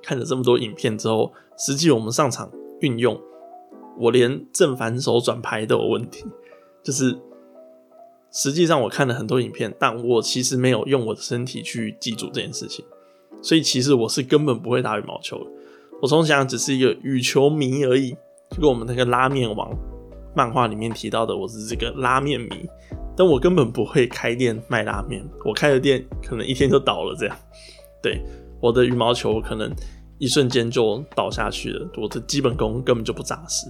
[0.01, 2.51] 看了这么多影片之后，实际我们上场。
[2.81, 3.19] 运用
[3.97, 6.25] 我连正反手转拍都有问题，
[6.83, 7.17] 就是
[8.31, 12.83] 实际上我看了很多影片，但我其实没有用我的身体去记住这件事情，
[13.41, 15.51] 所以其实我是根本不会打羽毛球的。
[16.01, 18.11] 我从小只是一个羽球迷而已，
[18.49, 19.69] 就跟我们那个拉面王
[20.35, 22.49] 漫画里面提到的，我是这个拉面迷，
[23.15, 27.37] 但我根本不会开店卖拉面，我开的店可能一天就倒了这样。
[28.01, 28.19] 对
[28.61, 29.71] 我的羽毛球可能。
[30.21, 33.67] 一瞬间就倒下去了，我的基本功根本就不扎实，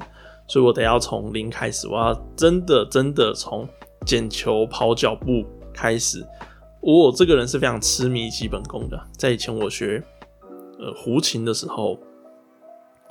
[0.50, 3.66] 所以我得要从零开始，我要真的真的从
[4.06, 6.22] 捡球、跑脚步开始。
[6.82, 10.04] 我这个人是非常痴迷基本功的，在以前我学
[10.78, 11.98] 呃胡琴的时候，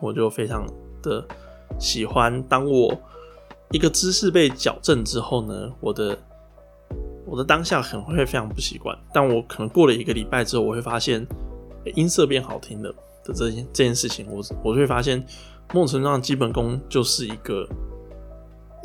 [0.02, 0.66] 我就非常
[1.02, 1.26] 的
[1.78, 2.42] 喜欢。
[2.42, 2.94] 当我
[3.70, 6.18] 一个姿势被矫正之后呢，我的
[7.24, 11.26] 我的当下可能会非常不习惯，但我可能过了一个礼拜之后，我会发现
[11.94, 12.94] 音色变好听了。
[13.32, 15.24] 这件这件事情，我我就会发现，
[15.72, 17.68] 梦成上基本功就是一个，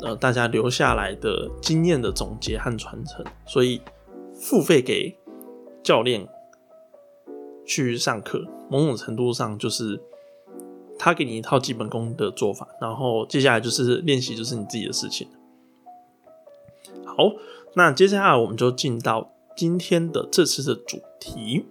[0.00, 3.24] 呃，大家留下来的经验的总结和传承。
[3.46, 3.80] 所以，
[4.34, 5.16] 付费给
[5.82, 6.28] 教练
[7.64, 10.00] 去上课，某种程度上就是
[10.98, 15.28] 他给你一套基本功的做法，然后接下来就是练习，就是你自己的事情。
[17.04, 17.32] 好，
[17.74, 21.66] 那接下来我们就进到今天的这次的主题。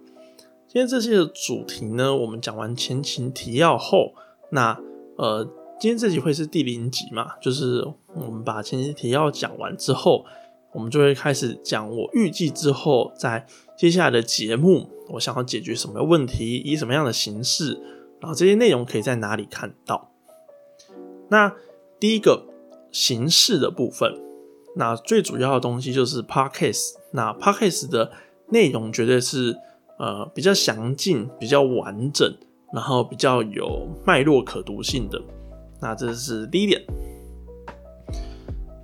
[0.76, 4.12] 今天这期的主题呢，我们讲完前情提要后，
[4.50, 4.78] 那
[5.16, 5.42] 呃，
[5.80, 7.34] 今天这集会是第零集嘛？
[7.40, 7.82] 就是
[8.14, 10.26] 我们把前情提要讲完之后，
[10.74, 17.80] 我们就会开始讲我预计之后在接下来的节目，我想要解决什么问题，以什么样的形式，
[18.20, 20.10] 然后这些内容可以在哪里看到？
[21.30, 21.54] 那
[21.98, 22.44] 第一个
[22.92, 24.12] 形式的部分，
[24.74, 28.12] 那最主要的东西就是 podcast，那 podcast 的
[28.50, 29.56] 内容绝对是。
[29.98, 32.30] 呃，比较详尽、比较完整，
[32.72, 35.20] 然后比较有脉络可读性的，
[35.80, 36.82] 那这是第一点。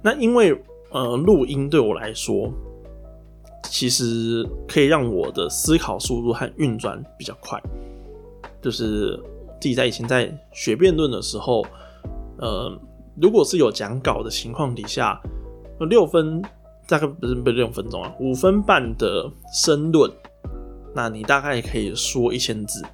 [0.03, 0.59] 那因为
[0.91, 2.53] 呃，录音对我来说，
[3.65, 7.61] 其实可以让我的思考速度和运转比较快。
[8.61, 9.17] 就是
[9.61, 11.65] 自己在以前在学辩论的时候，
[12.39, 12.79] 呃，
[13.21, 15.21] 如果是有讲稿的情况底下，
[15.91, 16.43] 六分
[16.87, 20.11] 大概不是不是六分钟啊，五分半的申论。
[20.95, 22.85] 那你大概可以说一千字。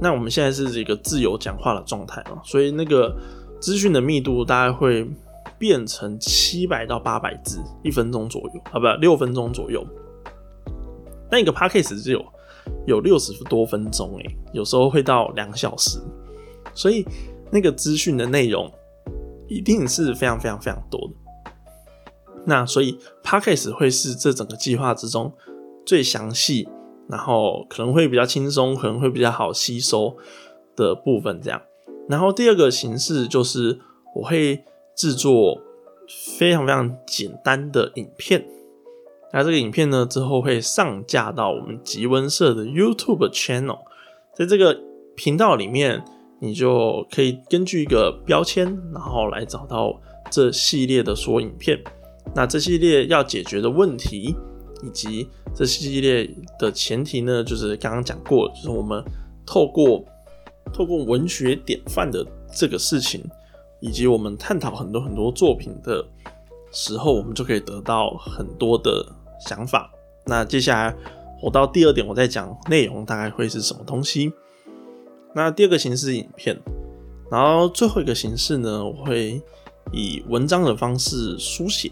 [0.00, 3.14] 那我们现在是这个自由讲话的状态嘛，所以那个
[3.60, 5.06] 资讯的密度大概会
[5.58, 9.86] 变成七百到八百字，一分钟左右啊，不，六分钟左右。
[11.30, 12.24] 那一个 podcast 只有
[12.86, 15.98] 有六十多分钟，诶，有时候会到两小时，
[16.74, 17.06] 所以
[17.50, 18.70] 那个资讯的内容
[19.48, 21.14] 一定是非常非常非常多的。
[22.46, 25.32] 那所以 podcast 会是这整个计划之中
[25.86, 26.68] 最详细，
[27.08, 30.16] 然后可能会比较轻松，可能会比较好吸收
[30.76, 31.40] 的部分。
[31.42, 31.60] 这样，
[32.08, 33.78] 然后第二个形式就是
[34.16, 34.64] 我会
[34.96, 35.60] 制作
[36.38, 38.46] 非常非常简单的影片。
[39.32, 43.80] 那这个影片呢，之后会上架到我们吉温社的 YouTube channel，
[44.32, 44.80] 在这个
[45.16, 46.04] 频道里面，
[46.40, 51.82] 你就可以根据一个标签，然后来找到这系列的所有影片。
[52.34, 54.36] 那这系列要解决的问题，
[54.84, 59.02] 以及这系列的前提呢，就是刚刚讲过，就是我们
[59.46, 60.04] 透过
[60.72, 63.24] 透过文学典范的这个事情，
[63.80, 66.04] 以及我们探讨很多很多作品的
[66.72, 69.04] 时候，我们就可以得到很多的。
[69.40, 69.90] 想法。
[70.24, 70.96] 那接下来
[71.42, 74.32] 我到第二点，我再讲内容大概会是什么东西。
[75.34, 76.58] 那第二个形式影片，
[77.30, 79.42] 然后最后一个形式呢，我会
[79.92, 81.90] 以文章的方式书写。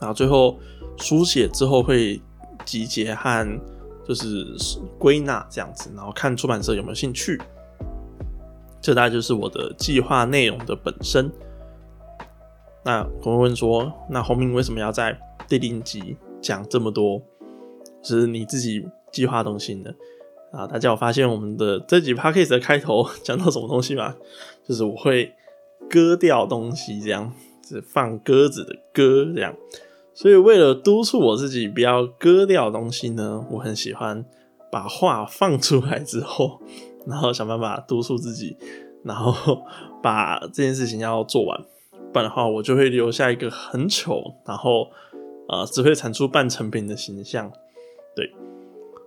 [0.00, 0.58] 然后最后
[0.98, 2.20] 书写之后会
[2.64, 3.60] 集结和
[4.06, 4.46] 就是
[4.98, 7.40] 归纳这样子，然后看出版社有没有兴趣。
[8.80, 11.30] 这大概就是我的计划内容的本身。
[12.84, 16.16] 那我会问说，那洪明为什么要在第零集？
[16.40, 17.20] 讲这么多，
[18.00, 19.92] 是你自己计划东西的
[20.52, 20.68] 啊？
[20.68, 24.14] 大家有发现我们的这几 p a c k a g e 的开头讲到什么东西吗？
[24.66, 25.34] 就是我会
[25.90, 27.32] 割掉东西，这样
[27.66, 29.52] 是放鸽子的鸽这样。
[30.20, 34.24] 所以为了督促我自己不要割掉东西呢，我很喜欢
[34.72, 36.60] 把话放出来之后，
[37.06, 38.56] 然后想办法督促自己，
[39.04, 39.62] 然后
[40.02, 41.56] 把这件事情要做完，
[42.12, 44.88] 不然的话我就会留下一个很丑，然后。
[45.50, 47.50] 啊，只会产出半成品的形象，
[48.14, 48.30] 对，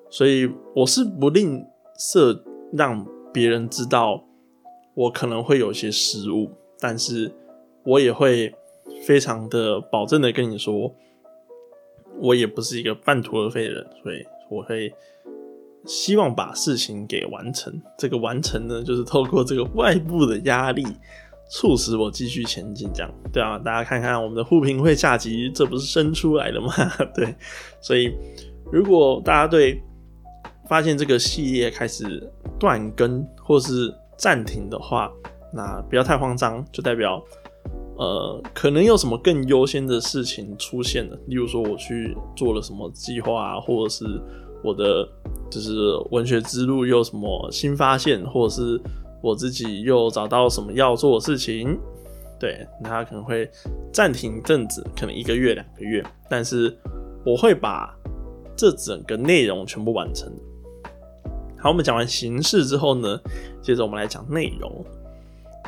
[0.10, 1.64] 所以我是不吝
[1.96, 2.42] 啬
[2.74, 4.24] 让别人知道
[4.96, 7.32] 我可能会有些失误，但是
[7.84, 8.52] 我也会
[9.06, 10.94] 非常的保证的跟你说，
[12.20, 14.94] 我也不是一个半途而废的人，所以我会
[15.86, 17.74] 希望把事情给完成。
[17.98, 20.86] 这个完成呢，就是透过这个外部的压力。
[21.54, 26.74] 促使我继续前进，这样对啊，大家看看我们的互评会下集，这不是生出来的吗？
[27.14, 27.36] 对，
[27.82, 28.16] 所以
[28.72, 29.84] 如果大家对
[30.70, 32.26] 发现这个系列开始
[32.58, 35.12] 断更或是暂停的话，
[35.54, 37.22] 那不要太慌张，就代表
[37.98, 44.06] 呃可能有什么更优先的事情出现了，例如说我去做了什么计划啊，或者是
[44.64, 45.08] 我的
[45.50, 45.72] 就是
[46.12, 48.82] 文学之路又有什么新发现，或者是。
[49.24, 51.80] 我自己又找到什么要做的事情，
[52.40, 53.48] 对，那他可能会
[53.94, 56.76] 暂停一阵子，可能一个月、两个月，但是
[57.24, 57.96] 我会把
[58.58, 60.28] 这整个内容全部完成。
[61.60, 63.22] 好，我们讲完形式之后呢，
[63.62, 64.84] 接着我们来讲内容。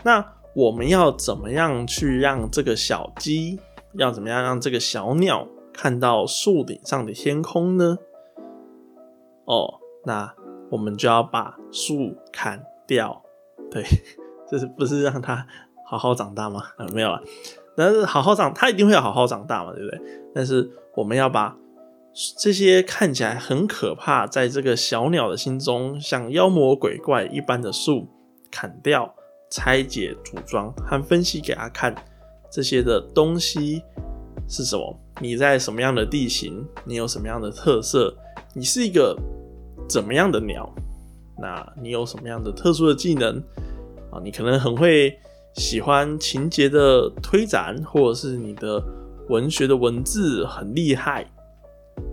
[0.03, 0.19] 那
[0.55, 3.59] 我们要怎么样去让这个小鸡，
[3.93, 7.97] 要怎么样让这个小鸟看到树顶上的天空呢？
[9.45, 10.33] 哦，那
[10.69, 13.23] 我们就要把树砍掉。
[13.71, 13.83] 对，
[14.47, 15.47] 这是不是让它
[15.85, 16.61] 好好长大吗？
[16.77, 17.21] 啊，没有了。
[17.75, 19.99] 但是好好长，它一定会好好长大嘛，对不对？
[20.35, 21.57] 但是我们要把
[22.37, 28.07] 这些看起来很可怕，在这个小鸟的心中像妖魔鬼怪一般的树
[28.51, 29.15] 砍掉、
[29.55, 31.93] 拆解、组装和分析给他看，
[32.51, 33.83] 这些的东西
[34.49, 34.99] 是什么？
[35.21, 36.65] 你在什么样的地形？
[36.83, 38.11] 你有什么样的特色？
[38.55, 39.15] 你是一个
[39.87, 40.67] 怎么样的鸟？
[41.37, 43.37] 那你有什么样的特殊的技能
[44.11, 44.19] 啊？
[44.23, 45.15] 你可能很会
[45.55, 48.83] 喜欢情节的推展，或者是你的
[49.29, 51.31] 文学的文字很厉害，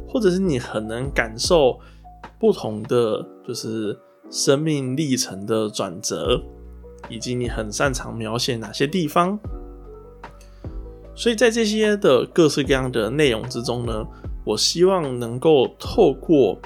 [0.07, 1.81] 或者是你很能感受
[2.39, 3.99] 不同的就是
[4.31, 6.39] 生命历程的转折，
[7.11, 9.39] 以及你很擅长描写哪些地方。
[11.15, 14.07] 所以在这些的各式各样的内容之中呢，
[14.47, 16.59] 我希望能够透过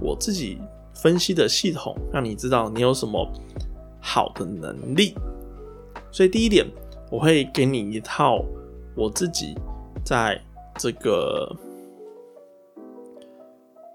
[0.00, 0.58] 我自己。
[0.94, 3.28] 分析的系统让你知道你有什么
[3.98, 5.16] 好的能力，
[6.12, 6.64] 所以第一点，
[7.10, 8.44] 我会给你一套
[8.94, 9.52] 我自己
[10.04, 10.40] 在
[10.78, 11.50] 这个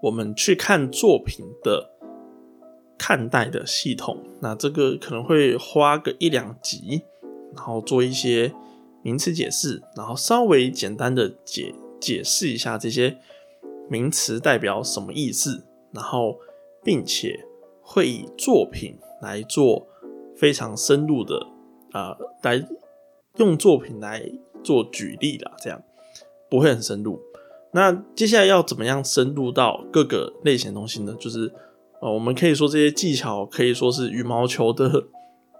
[0.02, 1.88] 我们去看作品的
[2.98, 4.18] 看待的系统。
[4.40, 7.02] 那这个可能会花个一两集，
[7.54, 8.52] 然后做一些
[9.02, 13.16] 名词解释，然后稍微简单的解解释一下这些
[13.88, 16.36] 名词代表什么意思，然后。
[16.84, 17.44] 并且
[17.82, 19.86] 会以作品来做
[20.36, 21.46] 非常深入的
[21.90, 22.66] 啊，来
[23.36, 24.24] 用作品来
[24.62, 25.82] 做举例啦，这样
[26.48, 27.20] 不会很深入。
[27.72, 31.14] 那接下来要怎么样深入到各个类型的东西呢？
[31.18, 31.52] 就是
[32.00, 34.88] 呃，我们可以说这些技巧可以说是羽毛球的，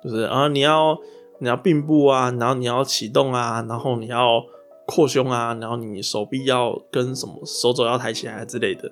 [0.03, 0.97] 就是啊，你要
[1.41, 4.43] 你要并步啊，然后你要启动啊，然后你要
[4.87, 8.91] 扩胸啊，然后你手臂要跟什么手肘要抬起来之类的。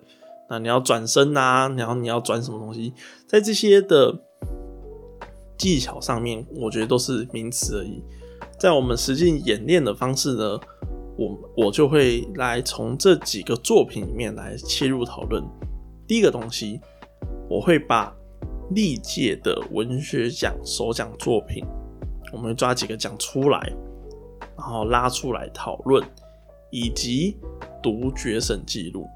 [0.49, 2.93] 那你要转身啊，然后你要转什么东西，
[3.27, 4.15] 在这些的
[5.59, 8.03] 技巧上面，我觉得都是名词而已。
[8.59, 10.59] 在我们实际演练的方式呢，
[11.17, 15.43] 我我就会来从这几个作品里面来切入讨论。
[16.07, 16.81] 第一个东西，
[17.49, 18.15] 我会把
[18.71, 21.65] 历届的文学奖首奖作品，
[22.33, 23.73] 我们抓几个奖出来，
[24.57, 26.03] 然后拉出来讨论，
[26.71, 27.37] 以及
[27.83, 29.07] 读决审记录。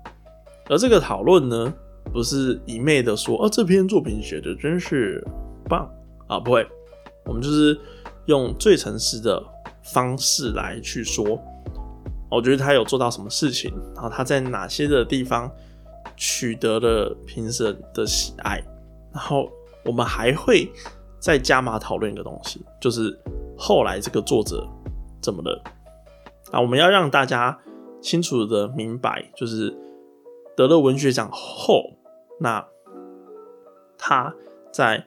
[0.69, 1.75] 而这个讨论呢，
[2.13, 5.27] 不是一昧的说，哦，这篇作品写的真是
[5.69, 5.91] 棒
[6.29, 6.65] 啊，不会，
[7.25, 7.77] 我们就是
[8.27, 9.43] 用最诚实的
[9.83, 11.41] 方式来去说，
[12.31, 15.51] 我觉得他有做到什么事情，然后他在哪些的地方
[16.21, 18.63] 取得了评审的喜爱，
[19.11, 19.51] 然后
[19.85, 20.71] 我们还会
[21.19, 23.19] 再加码讨论一个东西，就是
[23.57, 24.69] 后来这个作者
[25.23, 25.61] 怎么了
[26.53, 26.61] 啊？
[26.61, 27.59] 我们要让大家
[28.03, 29.75] 清楚的明白，就是。
[30.57, 31.85] 得了文学奖后，
[32.39, 32.63] 那
[33.97, 34.35] 他
[34.71, 35.03] 在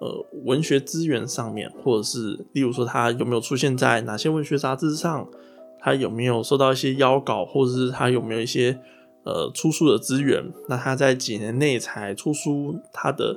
[0.00, 5.26] 呃文学资源上面，或者是例如说他有没有出现在哪些文学杂志上，
[5.80, 8.78] 他有没有收到一些邀稿，或者是他有没有一些
[9.28, 10.42] 呃出书的资源？
[10.68, 13.36] 那他在几年内才出书，他的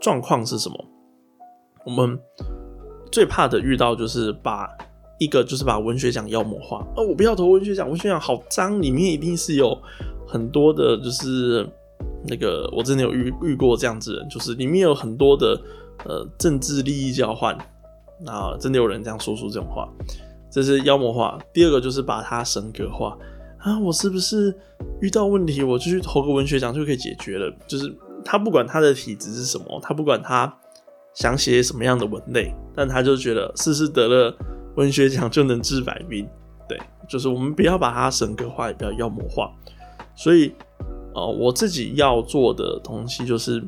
[0.00, 0.84] 状况是什么？
[1.86, 2.18] 我们
[3.12, 4.68] 最怕的遇到就是把
[5.20, 9.78] 一个就是把文学奖妖魔化，哦，我不要投文学奖，文学奖好脏，里面一定是有。
[10.26, 11.64] 很多的，就是
[12.26, 15.60] 那个，我真的有遇遇过这样子人，就是里面有很多的
[16.04, 17.54] 呃政治利益交换，
[18.26, 19.86] 啊，真的有人这样说出这种话，
[20.50, 21.38] 这是妖魔化。
[21.52, 23.16] 第二个就是把它神格化
[23.64, 24.54] 啊，我是不是
[25.00, 27.50] 遇到问题我就去投个文学奖就可以解决了？
[27.66, 30.54] 就是他不管他的体质是什么，他不管他
[31.14, 34.36] 想写什么样的文类，但他就觉得事事得了
[34.76, 36.28] 文学奖就能治百病。
[36.68, 39.50] 对，就是我们不要把它神格化，也不要妖魔化。
[40.14, 40.52] 所以，
[41.14, 43.64] 呃，我自己要做的东西就是，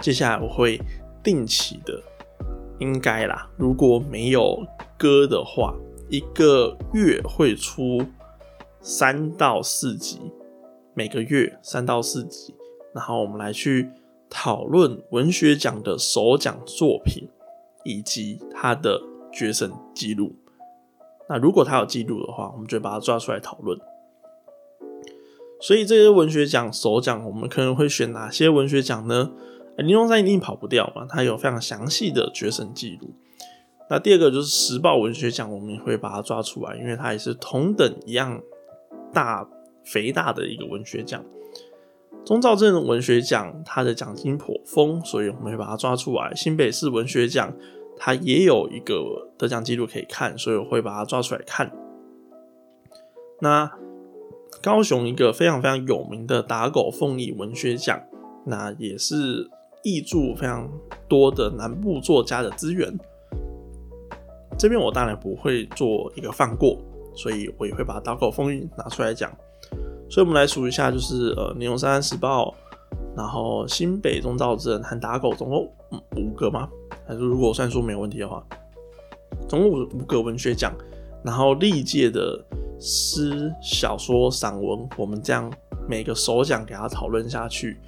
[0.00, 0.78] 接下来我会
[1.22, 1.98] 定期的，
[2.80, 4.62] 应该啦，如果没有
[4.98, 5.74] 歌的话，
[6.10, 8.04] 一个月会出
[8.86, 10.20] 三到四集，
[10.92, 12.54] 每个月三到四集，
[12.94, 13.90] 然后我们来去
[14.28, 17.26] 讨论文学奖的首奖作品
[17.82, 19.00] 以及它的
[19.32, 20.36] 决审记录。
[21.30, 23.80] 那如果他有记录的话，我们就把它抓出来讨论。
[25.62, 29.32] 所以这些文学奖首奖，我们可能会选哪些文学奖呢？
[29.78, 33.14] 林荣山一定跑不掉嘛，他有非常详细的决审记录。
[33.88, 38.42] 那第二个就是时报文学奖，我们也会把它抓出来，因为它也是同等一样
[39.14, 39.48] 大
[39.84, 41.24] 肥大的一个文学奖。
[42.26, 46.34] 中兆镇文学奖它的奖金颇丰，所以我们会把它抓出来。
[46.34, 47.54] 新北市文学奖
[47.96, 51.70] 它也有一个得奖记录可以看，所以我会把它抓出来看。
[53.40, 53.70] 那
[54.62, 58.00] 高雄一个非常非常有名的打狗凤翼文学奖，
[58.46, 59.50] 那也是
[59.82, 60.70] 译著非常
[61.06, 62.98] 多的南部作家的资源。
[64.56, 66.78] 这边我当然不会做一个放过，
[67.14, 69.30] 所以我也会把打狗风云拿出来讲。
[70.10, 72.54] 所以我们来数一下，就是呃，牛山时报，
[73.16, 75.72] 然后新北中造镇和打狗总共
[76.16, 76.68] 五个吗？
[77.06, 78.44] 还是如果算数没有问题的话，
[79.48, 80.72] 总共五五个文学奖，
[81.24, 82.44] 然后历届的。
[82.80, 85.50] 诗、小说、散文，我们这样
[85.88, 87.78] 每个首奖给他讨论下去，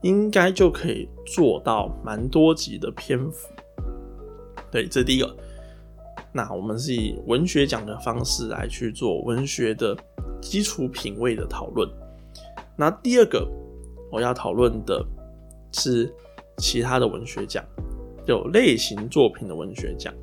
[0.00, 3.48] 应该就可以做到蛮多集的篇幅。
[4.70, 5.36] 对，这是第一个。
[6.32, 9.96] 那我们是以文学奖的方式来去做文学的
[10.40, 11.88] 基础品味的讨论。
[12.76, 13.46] 那第二个
[14.10, 15.04] 我要讨论的
[15.72, 16.12] 是
[16.58, 17.64] 其他的文学奖，
[18.26, 20.14] 有类型作品的文学奖。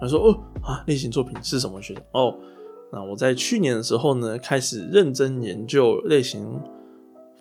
[0.00, 2.02] 他说：“哦啊，类型作品是什么学奖？
[2.12, 2.34] 哦。”
[2.92, 6.58] 那我在去年的时候呢，开始认真研究类型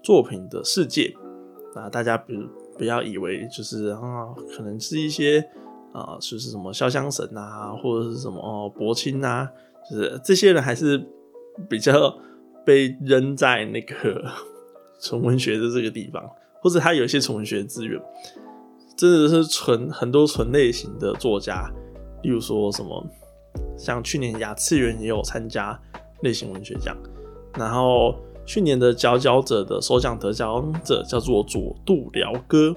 [0.03, 1.13] 作品的世界。
[1.75, 2.33] 那大家不
[2.77, 5.47] 不要以为就是啊，可能是一些
[5.93, 9.49] 啊，就是什么潇湘神啊，或者是什么哦柏青啊，
[9.89, 11.03] 就是这些人还是
[11.69, 12.17] 比较
[12.65, 14.23] 被扔在那个
[15.01, 16.23] 纯文学的这个地方，
[16.61, 18.01] 或者他有一些纯文学资源，
[18.97, 21.71] 真的是纯很多纯类型的作家，
[22.23, 23.05] 例如说什么。
[23.75, 25.79] 像去年雅次元也有参加
[26.21, 26.97] 类型文学奖，
[27.55, 28.15] 然后
[28.45, 32.75] 去年的佼佼者的首奖得奖者叫做佐渡辽歌，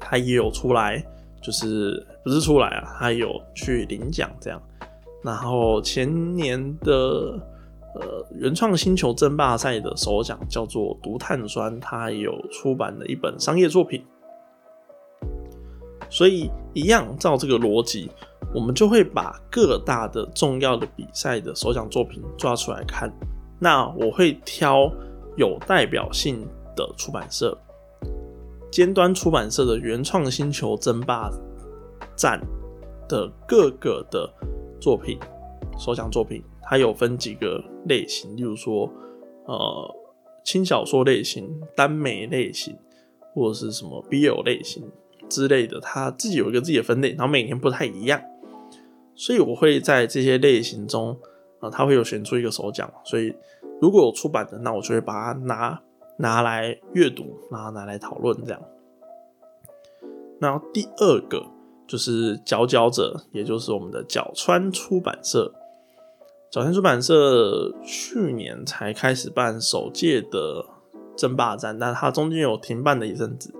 [0.00, 1.04] 他也有出来，
[1.44, 4.58] 就是不是出来啊，他有去领奖这样。
[5.22, 7.38] 然后前年的
[7.94, 14.02] 呃原创星球争霸赛的首奖叫做毒碳酸，他有出版了一本商业作品。
[16.08, 18.10] 所以一样照这个逻辑，
[18.54, 23.12] 我们就会把各大的重要的比赛的首奖作品抓出来看。
[23.58, 24.90] 那我会挑
[25.36, 27.56] 有代表性的出版社，
[28.74, 31.30] 尖端出版社的原创星球争霸
[32.16, 32.40] 战
[33.08, 34.28] 的各个的
[34.80, 35.16] 作品，
[35.78, 38.92] 首奖作品，它有分几个类型，例如说，
[39.44, 39.94] 呃，
[40.42, 42.76] 轻小说类型、耽美类型，
[43.32, 44.82] 或者是什么 BL 类型
[45.28, 48.20] 之类的，它自己有一个自己的分类，然后每年不太一样，
[49.14, 51.16] 所以我会在这些类型中。
[51.72, 53.34] 他会有选出一个首奖，所以
[53.80, 55.80] 如果有出版的，那我就会把它拿
[56.18, 58.62] 拿来阅读，然后拿来讨论这样。
[60.40, 61.46] 那第二个
[61.86, 65.52] 就是佼佼者，也就是我们的角川出版社。
[66.50, 70.64] 角川出版社去年才开始办首届的
[71.16, 73.52] 争霸战，但它中间有停办的一阵子，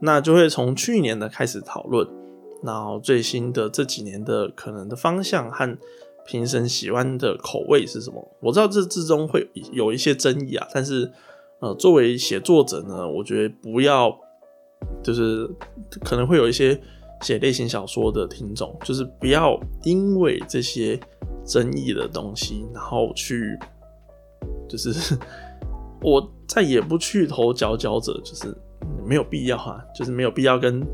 [0.00, 2.08] 那就会从去年的开始讨论，
[2.62, 5.78] 然后最新的这几年的可能的方向和。
[6.24, 8.30] 评审喜欢的口味是什么？
[8.38, 11.10] 我知道这之中会有一些争议啊，但是
[11.62, 14.12] 呃，作为写作者呢，我觉得不要
[15.00, 15.48] 就是
[16.04, 16.76] 可能会有一些
[17.20, 20.98] 写类型小说的听众，就是不要因为这些
[21.46, 23.56] 争议的东西，然后去
[24.68, 25.16] 就是
[26.02, 28.52] 我再也不去投佼佼者，就是
[29.06, 30.84] 没有必要啊，就是没有必要跟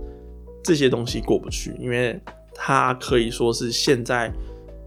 [0.63, 2.21] 这些东西过不去，因为
[2.55, 4.31] 它可以说是现在。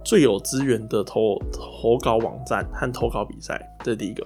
[0.03, 4.25] 最有资源的投投稿网站和投稿比赛，这是第一个。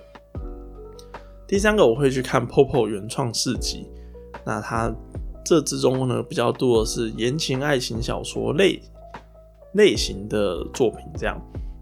[1.47, 3.87] 第三个，我会去看 Popo 原创市集，
[4.45, 4.93] 那它
[5.45, 8.81] 这之中呢比较多的是言情爱情小说类
[9.73, 11.39] 类型的作品，这样。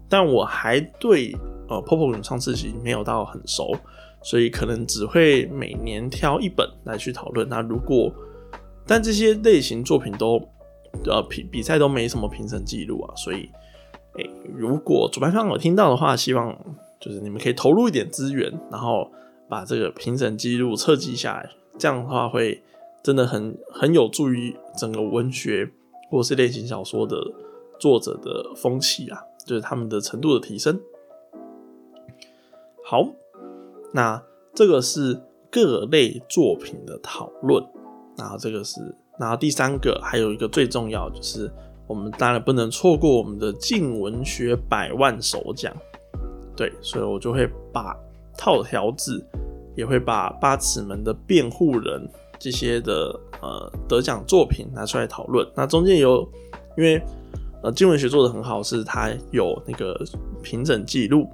[0.08, 1.34] 但我还对
[1.68, 3.74] 呃 Popo 原创市集没有到很熟，
[4.22, 7.48] 所以可能只会每年挑一本来去讨论。
[7.48, 8.12] 那如果
[8.86, 10.36] 但这些类型作品都
[11.06, 13.48] 呃比比赛都没什么评审记录啊，所以。
[14.16, 14.24] 哎，
[14.56, 16.56] 如果主办方有听到的话，希望
[17.00, 19.10] 就是你们可以投入一点资源，然后
[19.54, 21.48] 把这个评审记录册记下来，
[21.78, 22.60] 这样的话会
[23.04, 25.70] 真的很很有助于整个文学
[26.10, 27.16] 或是类型小说的
[27.78, 30.80] 作者的风气啊，就是他们的程度的提升。
[32.84, 33.06] 好，
[33.92, 34.20] 那
[34.52, 35.20] 这个是
[35.52, 37.64] 各类作品的讨论，
[38.18, 38.80] 然后这个是，
[39.20, 41.48] 然后第三个还有一个最重要就是。
[41.86, 45.70] 我们当然不能错过我们的静文学百万首奖，
[46.56, 47.94] 对，所以我就会把
[48.38, 49.22] 套条子，
[49.74, 52.08] 也会把八尺门的辩护人
[52.38, 55.46] 这些的呃得奖作品拿出来讨论。
[55.54, 56.28] 那中间有，
[56.76, 57.02] 因为
[57.62, 59.98] 呃金文学做的很好，是它有那个
[60.42, 61.28] 评审记录，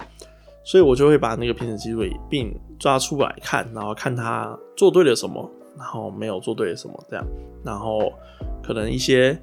[0.63, 7.25] 所以我就会把那个评审记录并抓出来看，然后看他做对了什么，然后没有做对什么这样，
[7.63, 8.13] 然后
[8.63, 9.39] 可能一些。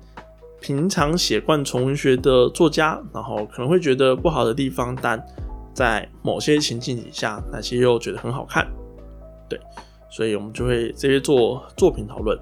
[0.60, 5.24] 平常写贯纯文学的作家，然后可能会觉得不好的地方，但
[5.72, 8.68] 在某些情境底下，那些又觉得很好看，
[9.48, 9.58] 对，
[10.10, 12.38] 所以我们就会这些做作品讨论。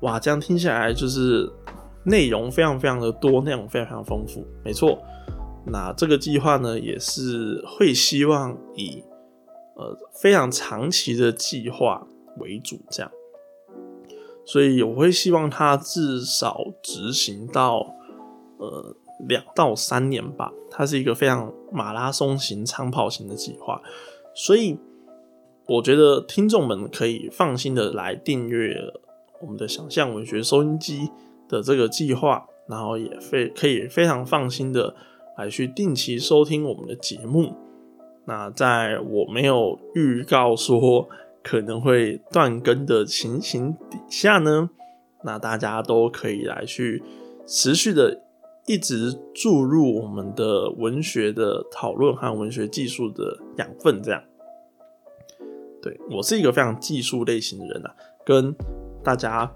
[0.00, 1.50] 哇，这样听起来就是
[2.04, 4.46] 内容非常非常的多，内容非常非常丰富。
[4.64, 4.98] 没错，
[5.66, 9.02] 那这个计划呢，也是会希望以
[9.74, 12.06] 呃非常长期的计划
[12.38, 13.10] 为主，这样。
[14.46, 17.94] 所以我会希望它至少执行到
[18.58, 18.96] 呃
[19.28, 20.52] 两到三年吧。
[20.70, 23.82] 它是一个非常马拉松型、长跑型的计划，
[24.34, 24.78] 所以
[25.68, 28.74] 我觉得听众们可以放心的来订阅
[29.40, 31.10] 我们的想象文学收音机
[31.48, 34.96] 的这个计划，然后也非可以非常放心的
[35.36, 37.54] 来去定期收听我们的节目。
[38.24, 41.08] 那在我没有预告说。
[41.40, 44.68] 可能会断更的情形底下呢，
[45.24, 47.02] 那大家都可以来去
[47.46, 48.22] 持续的
[48.66, 54.22] 一直注入我们的文学的讨论和文学技术的养分，这样。
[56.10, 58.54] 我是一个非常技术类型的人啊，跟
[59.02, 59.50] 大家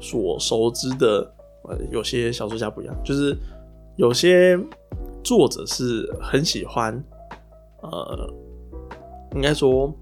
[0.00, 1.32] 所熟知的
[1.64, 3.36] 呃有些小说家不一样，就是
[3.96, 4.58] 有些
[5.22, 6.92] 作者是很喜欢，
[7.82, 8.34] 呃，
[9.34, 9.94] 应该说。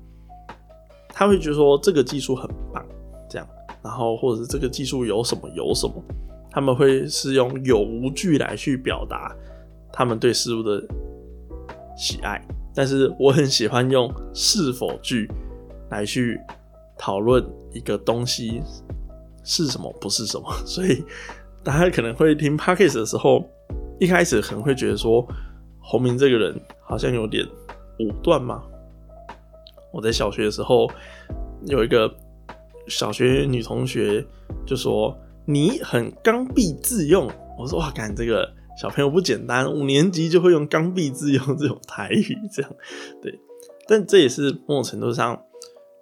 [1.10, 2.86] 他会觉得说这个技术很棒，
[3.28, 3.48] 这样，
[3.82, 5.94] 然后或者是这个技术有什么有什么，
[6.48, 9.34] 他们会是用有无句来去表达
[9.92, 10.80] 他们对事物的
[11.96, 12.40] 喜爱。
[12.72, 15.28] 但是我很喜欢用是否句
[15.90, 16.40] 来去
[16.96, 18.62] 讨论一个东西
[19.44, 20.52] 是什么不是什么。
[20.66, 21.04] 所以
[21.62, 23.44] 大家可能会听 p o d c a s t 的时候，
[23.98, 25.26] 一开始可能会觉得说，
[25.80, 27.46] 洪明这个人好像有点
[28.00, 28.62] 武断嘛。
[29.92, 30.86] 我在小学的时候
[31.66, 32.14] 有一个
[32.88, 34.24] 小学女同学
[34.66, 35.16] 就说
[35.46, 37.26] 你很刚愎自用，
[37.58, 38.46] 我说哇，感这个
[38.80, 42.70] 小朋友不简单，五年级就会用刚愎自用这种台语，这样
[43.22, 43.40] 对。
[43.86, 45.42] 但这也是某种程度上，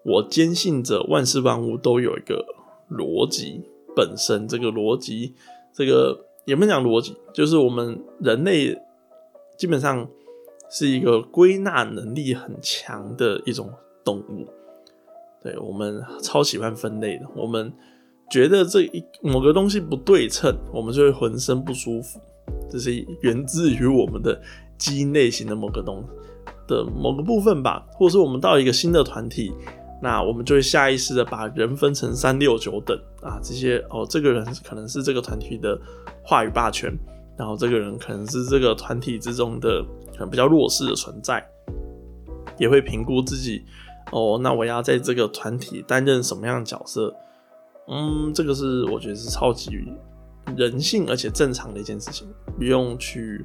[0.07, 2.47] 我坚信着万事万物都有一个
[2.89, 3.61] 逻辑
[3.97, 5.35] 本身，这个逻辑，
[5.75, 8.73] 这个也不能讲逻辑，就是我们人类
[9.59, 10.09] 基本上
[10.71, 13.69] 是一个归纳能力很强的一种
[14.05, 14.47] 动物。
[15.43, 17.73] 对我们超喜欢分类的，我们
[18.31, 22.21] 觉得这一某个东西不对称，我们就会浑身不舒服，
[22.71, 22.93] 这是
[23.23, 24.41] 源自于我们的
[24.79, 26.05] 基因类型的某个东。
[26.69, 29.53] 的某个部分吧，或者是我们到一个新的团体，
[30.07, 35.77] 那我们就会下意识的把人分成三六九等啊，这些哦，这个人可能是这个团体的
[36.23, 36.97] 话语霸权，
[37.37, 41.45] 然后这个人可能是这个团体之中的可能比较弱势的存在，
[42.57, 43.65] 也会评估自己
[44.13, 47.13] 哦，那我要在这个团体担任什么样的角色？
[47.89, 49.73] 嗯，这个是我觉得是超级
[50.57, 53.45] 人性而且正常的一件事情，不用去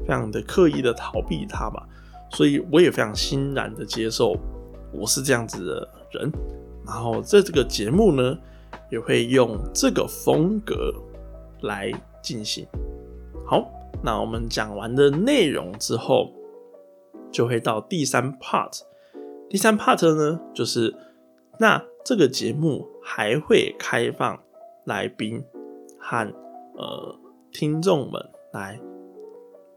[0.00, 1.86] 非常的刻意的逃避它吧。
[2.30, 4.34] 所以我也非常欣然的接受
[4.92, 6.30] 我是这样子的人，
[6.86, 8.38] 然后在这个节目呢，
[8.90, 10.92] 也会用这个风格
[11.62, 11.90] 来
[12.22, 12.66] 进行。
[13.46, 13.68] 好，
[14.02, 16.30] 那我们讲完的内容之后，
[17.30, 18.80] 就会到第三 part。
[19.48, 20.94] 第三 part 呢，就是
[21.58, 24.42] 那这个节目还会开放
[24.84, 25.44] 来宾
[25.98, 26.32] 和
[26.76, 27.16] 呃
[27.52, 28.80] 听众们来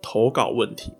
[0.01, 0.93] 投稿问题。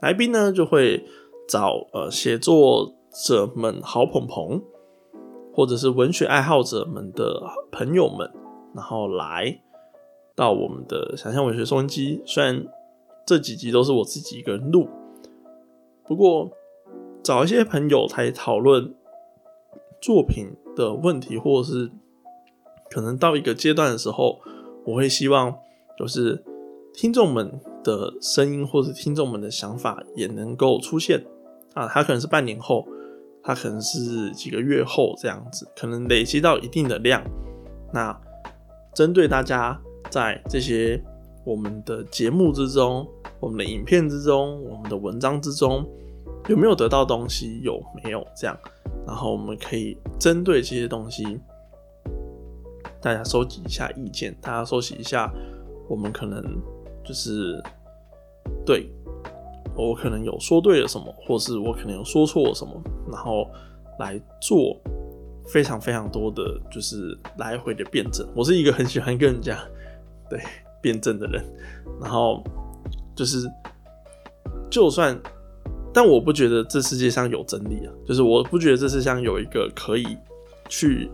[0.00, 1.04] 来宾呢就会
[1.48, 4.62] 找呃写作者们好捧捧，
[5.54, 8.30] 或者是文学爱好者们的朋友们，
[8.74, 9.60] 然后来
[10.34, 12.22] 到我们的想象文学收音机。
[12.24, 12.66] 虽然
[13.26, 14.88] 这几集都是我自己一个人录，
[16.04, 16.50] 不过
[17.22, 18.94] 找一些朋友来讨论
[20.00, 21.90] 作品的问题，或者是
[22.90, 24.40] 可能到一个阶段的时候，
[24.84, 25.54] 我会希望
[25.98, 26.42] 就是
[26.94, 27.60] 听众们。
[27.84, 31.26] 的声音或者听众们的想法也能够出现
[31.74, 32.86] 啊，他可能是半年后，
[33.42, 37.22] 它可能是几个月后这样子，可能累积到一定的量。
[37.92, 38.18] 那
[38.94, 39.80] 针对大家
[40.10, 41.02] 在这些
[41.44, 43.06] 我们的节目之中、
[43.40, 45.84] 我们的影片之中、我们的文章之中，
[46.48, 47.60] 有没有得到东西？
[47.62, 48.58] 有没有这样？
[49.06, 51.40] 然后我们可以针对这些东西，
[53.00, 55.32] 大家收集一下意见，大家收集一下，
[55.88, 56.42] 我们可能。
[57.04, 57.60] 就是
[58.64, 58.88] 对
[59.74, 62.72] 我可能有说对了什么，或是我可能有说错了什么，
[63.10, 63.50] 然后
[63.98, 64.76] 来做
[65.46, 68.26] 非常非常多的就是来回的辩证。
[68.34, 69.58] 我是一个很喜欢跟人家
[70.28, 70.40] 对
[70.80, 71.42] 辩证的人，
[72.00, 72.42] 然后
[73.16, 73.50] 就是
[74.70, 75.18] 就算，
[75.92, 80.18] 但我不觉得这世界上有真理啊，就是我不觉得这世界上有一个可以
[80.68, 81.10] 去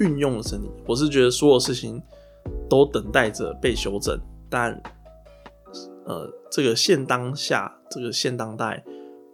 [0.00, 0.70] 运用的真理。
[0.86, 2.02] 我是觉得所有事情
[2.68, 4.78] 都等待着被修正，但。
[6.04, 8.84] 呃，这个现当下，这个现当代，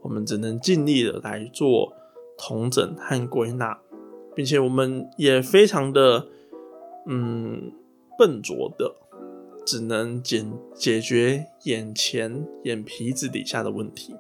[0.03, 1.95] 我们只能尽力的来做
[2.37, 3.79] 统整和归纳，
[4.35, 6.27] 并且我们也非常的
[7.07, 7.73] 嗯
[8.19, 8.95] 笨拙的，
[9.65, 10.45] 只能解
[10.75, 14.15] 解决眼前眼皮子底下的问题。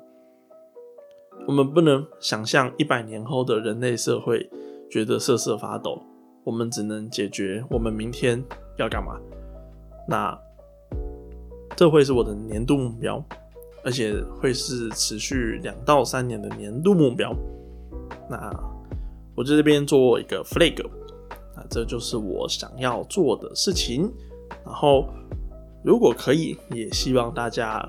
[1.47, 4.49] 我们不能想象一百年后的人类社会
[4.91, 6.03] 觉得瑟瑟发抖，
[6.45, 8.43] 我们只能解决我们明天
[8.79, 9.21] 要干嘛。
[10.09, 10.48] 那。
[11.79, 13.25] 这会是我的年度目标，
[13.85, 17.33] 而且会是持续两到三年的年度目标。
[18.29, 18.53] 那
[19.37, 20.85] 我在这边做一个 flag，
[21.55, 24.13] 啊，这就是我想要做的事情。
[24.67, 25.09] 然后，
[25.85, 27.89] 如果可以，也希望大家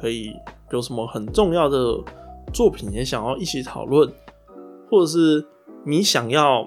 [0.00, 0.32] 可以
[0.70, 2.00] 有什么很重要的
[2.52, 4.08] 作品也想要一起讨论，
[4.88, 5.44] 或者是
[5.84, 6.60] 你想要，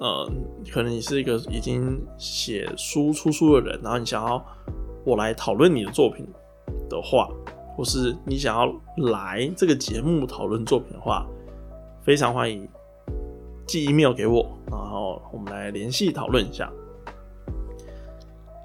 [0.00, 0.28] 呃，
[0.72, 4.44] 可能你是一个已经写书出书的人，然后你想要。
[5.04, 6.26] 我来讨论你的作品
[6.88, 7.28] 的话，
[7.76, 8.66] 或是你想要
[9.08, 11.26] 来这个节目讨论作品的话，
[12.02, 12.66] 非常欢迎
[13.66, 16.72] 寄 email 给我，然后我们来联系讨论一下。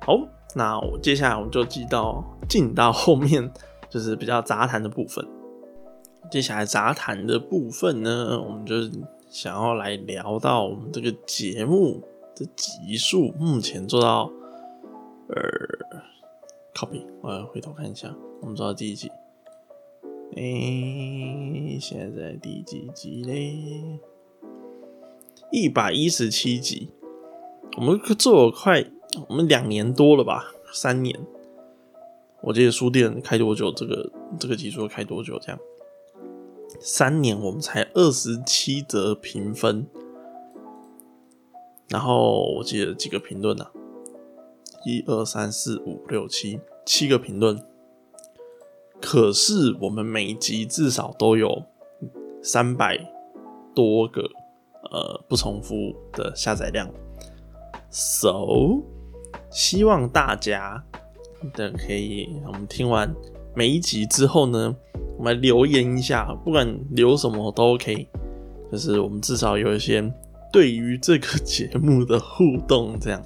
[0.02, 0.18] 好，
[0.56, 3.52] 那我接下来我们就进到进到后面，
[3.90, 5.28] 就是比较杂谈的部分。
[6.32, 8.92] 接下来杂谈的部分呢，我们就是
[9.30, 12.02] 想要来聊到我们这个节目
[12.36, 14.32] 的集数，目前做到
[15.28, 15.36] 呃。
[16.80, 19.12] copy，我要回头看一下，我们做到第一集。
[20.38, 24.00] 哎，现在第几集嘞？
[25.52, 26.90] 一百一十七集。
[27.76, 28.86] 我们做了快，
[29.28, 30.54] 我们两年多了吧？
[30.72, 31.20] 三年。
[32.42, 34.10] 我记得书店开多久，这个
[34.40, 35.38] 这个集数开多久？
[35.40, 35.60] 这样
[36.80, 39.86] 三年我们才二十七则评分，
[41.90, 43.68] 然后我记得几个评论呢？
[44.86, 47.62] 一二三四五六七七个评论，
[49.02, 51.64] 可是我们每集至少都有
[52.42, 52.98] 三百
[53.76, 54.22] 多个
[54.92, 56.90] 呃不重复的下载量
[57.90, 58.46] ，so
[59.52, 60.84] 希望大家
[61.54, 63.14] 的可以，我们听完
[63.56, 64.76] 每一集之后呢，
[65.18, 68.08] 我们留言一下，不管留什么都 OK，
[68.72, 70.12] 就是我们至少有一些
[70.52, 73.24] 对于这个节目的互动这样。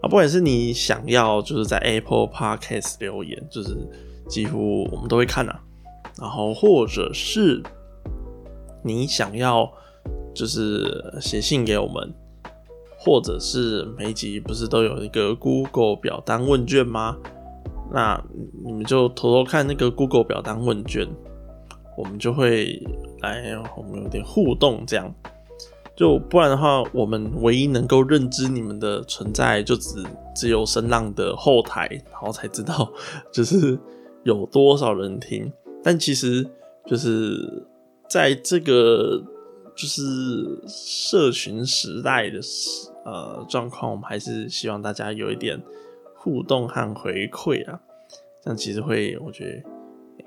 [0.00, 3.76] 啊，不管是你想要就是在 Apple Podcast 留言，就是
[4.28, 5.54] 几乎我们都会看呐。
[6.18, 7.62] 然后或者是
[8.82, 9.70] 你想要
[10.34, 12.12] 就是写信给我们，
[12.98, 17.16] 或者是每集不是都有一个 Google 表单问卷吗？
[17.92, 18.22] 那
[18.64, 21.08] 你们就偷偷看那个 Google 表单问卷，
[21.96, 22.80] 我们就会
[23.20, 25.12] 来我们有点互动这样。
[26.00, 30.02] 就不然的话，我们唯一能够认知你们的存在，就只
[30.34, 32.90] 只有声浪的后台，然后才知道
[33.30, 33.78] 就是
[34.22, 35.52] 有多少人听。
[35.84, 36.48] 但其实
[36.86, 37.66] 就是
[38.08, 39.22] 在这个
[39.76, 40.02] 就是
[40.66, 42.40] 社群时代的
[43.04, 45.62] 呃状况，我们还是希望大家有一点
[46.16, 47.78] 互动和回馈啊，
[48.42, 49.70] 这样其实会我觉得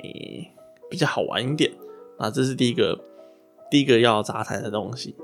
[0.04, 0.52] 诶
[0.92, 1.72] 比较好玩一点
[2.20, 2.30] 啊。
[2.30, 2.96] 这是第一个
[3.72, 5.16] 第一个要杂谈的东西。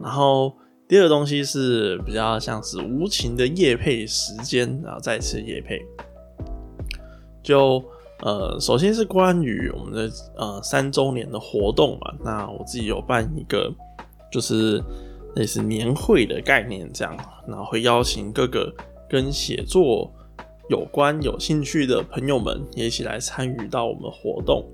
[0.00, 0.52] 然后
[0.88, 5.80] 第二个东西是比较像是无情的夜配时间，然后再次夜配。
[7.42, 7.82] 就
[8.22, 13.70] 呃，首先是关于我们的呃三周年的活动嘛，那我自己有办一个
[14.32, 14.82] 就是
[15.36, 17.14] 类似年会的概念这样，
[17.46, 18.72] 然后会邀请各个
[19.08, 20.10] 跟写作
[20.70, 24.64] 有关有兴趣的朋友们也一起来参与到我们活动。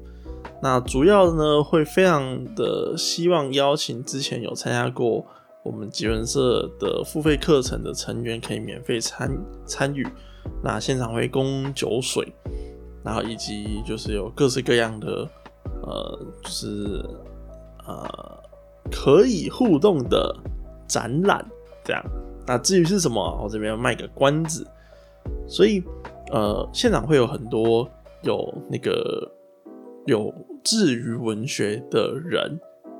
[0.62, 5.24] 那主要呢，会非常的希望邀请之前有参加过
[5.62, 9.30] 我们吉文社的付费课程的成员，可以免费参
[9.64, 10.07] 参与。
[10.62, 12.30] 那现场会供酒水，
[13.03, 15.26] 然后以及就是有各式各样的
[15.82, 17.03] 呃，就是
[17.86, 18.38] 呃
[18.91, 20.34] 可以互动的
[20.86, 21.43] 展览
[21.82, 22.05] 这样。
[22.47, 24.66] 那至于是什么，我这边卖个关子。
[25.49, 25.82] 所以
[26.32, 27.88] 呃，现场会有很多
[28.22, 29.26] 有那个。
[30.11, 30.34] 有
[30.64, 32.58] 志于文学的人，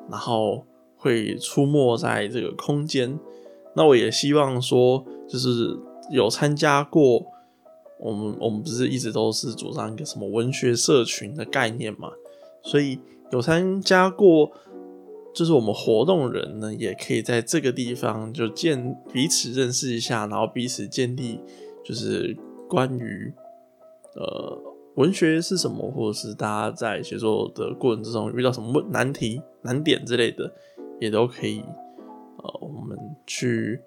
[0.09, 0.65] 然后
[0.97, 3.19] 会出没在这个空间。
[3.75, 5.77] 那我也希望说，就是
[6.13, 7.27] 有参加过
[7.99, 12.13] 我们，我们不是一直都是主张一个什么文学社群的概念嘛？
[12.63, 13.01] 所以
[13.33, 14.53] 有参加过，
[15.35, 21.41] 就是我们活动人呢，也可以在这个地方就见彼此认识一下，然后彼此建立，
[21.85, 22.37] 就是
[22.69, 23.33] 关于
[24.15, 24.70] 呃。
[25.01, 30.53] 文学是什么，或者是大家在写作的过程之中遇到什么问难题、难点之类的，
[31.01, 31.61] 也都可以，
[32.37, 33.81] 呃，我们去，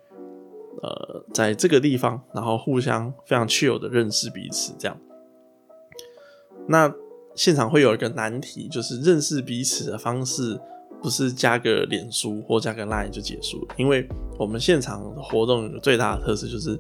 [0.82, 4.98] 呃，在这个地方，然后互相非常 chill 的认识彼此，这样。
[6.68, 6.92] 那
[7.36, 10.60] 现场会有一个难题，就是认识彼此的方式
[11.00, 14.10] 不是加个脸书或加个 line 就结束，因为
[14.40, 16.76] 我们现场活动最大的特色就是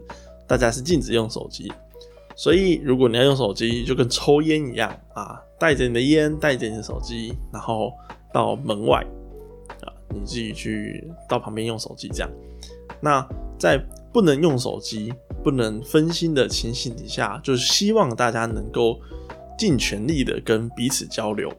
[0.48, 1.72] 大家是禁止用手机。
[2.36, 7.94] 所以，如果你要用手机，就跟抽烟一样啊，带着你的烟，带着你的手机，然后
[8.34, 9.06] 到门外
[9.82, 12.30] 啊，你自己去到旁边用手机这样。
[13.00, 13.28] 那
[13.60, 13.78] 在
[14.12, 15.14] 不能用手机、
[15.44, 19.00] 不能分心的情形底下，就是希望大家能够
[19.58, 21.52] 尽全力的跟彼此交流。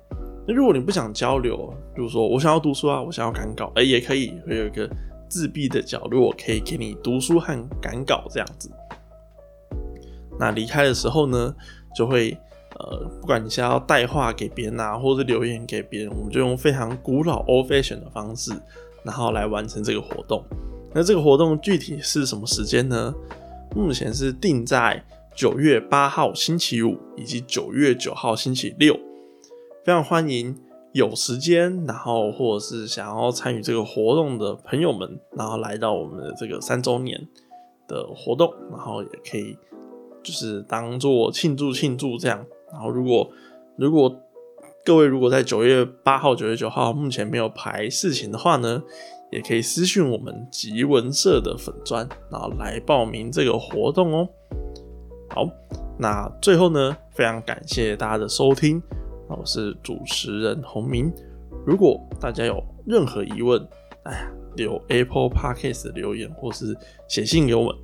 [0.46, 4.88] 那如果你不想交流，比如说我想要读书啊，我想要赶稿，哎，也可以，会有一个
[5.28, 8.70] 自闭的角落，可以给你读书和赶稿这样子。
[10.38, 11.54] 那离开的时候呢，
[11.94, 12.36] 就会
[12.78, 18.52] 呃，不管你是要带话给别人啊，或者留言给别人，我们就用非常古老 old fashion 的方式，
[19.04, 20.44] 然后来完成这个活动。
[20.92, 23.14] 那这个活动具体是什么时间呢？
[23.76, 25.04] 目前是定在
[25.36, 28.94] 九月八号星期五以及九月九号星期六，
[29.84, 30.56] 非常欢迎
[30.92, 37.28] 有时间，然后或者是想要参与这个活动的朋友们，然后来到我们的这个三周年
[37.86, 39.56] 的活动，然后也可以。
[40.24, 43.30] 就是当做庆祝庆祝这样，然后如果
[43.76, 44.20] 如果
[44.84, 48.82] 各位如果在九月八号、九月九号目前没有排事情的话呢，
[49.30, 54.28] 也可以私讯我们吉文社的粉砖，然后来报名这个活动哦。
[55.28, 55.48] 好，
[55.98, 58.82] 那最后呢，非常感谢大家的收听，
[59.28, 61.12] 我是主持人洪明。
[61.66, 63.60] 如果大家有任何疑问，
[64.04, 66.76] 哎呀，留 Apple Podcast 留言或是
[67.08, 67.76] 写信给我们，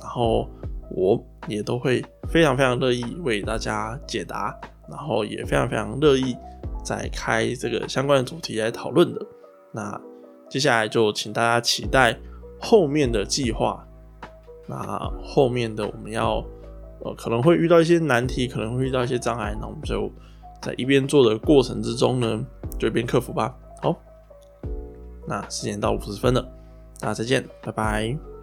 [0.00, 0.46] 然后。
[0.90, 4.58] 我也都会非常非常乐意为大家解答，
[4.88, 6.36] 然后也非常非常乐意
[6.84, 9.20] 再开这个相关的主题来讨论的。
[9.72, 10.00] 那
[10.48, 12.16] 接下来就请大家期待
[12.60, 13.82] 后面的计划。
[14.68, 14.76] 那
[15.22, 16.44] 后面的我们要
[17.04, 20.10] 呃可能会遇到一些难题，可能会遇到一些障碍，那我们就
[20.60, 22.44] 在一边做的过程之中呢，
[22.76, 23.56] 就一边克服吧。
[23.80, 23.94] 好，
[25.28, 26.42] 那时间到五十分了，
[26.98, 28.26] 大家再见，拜拜。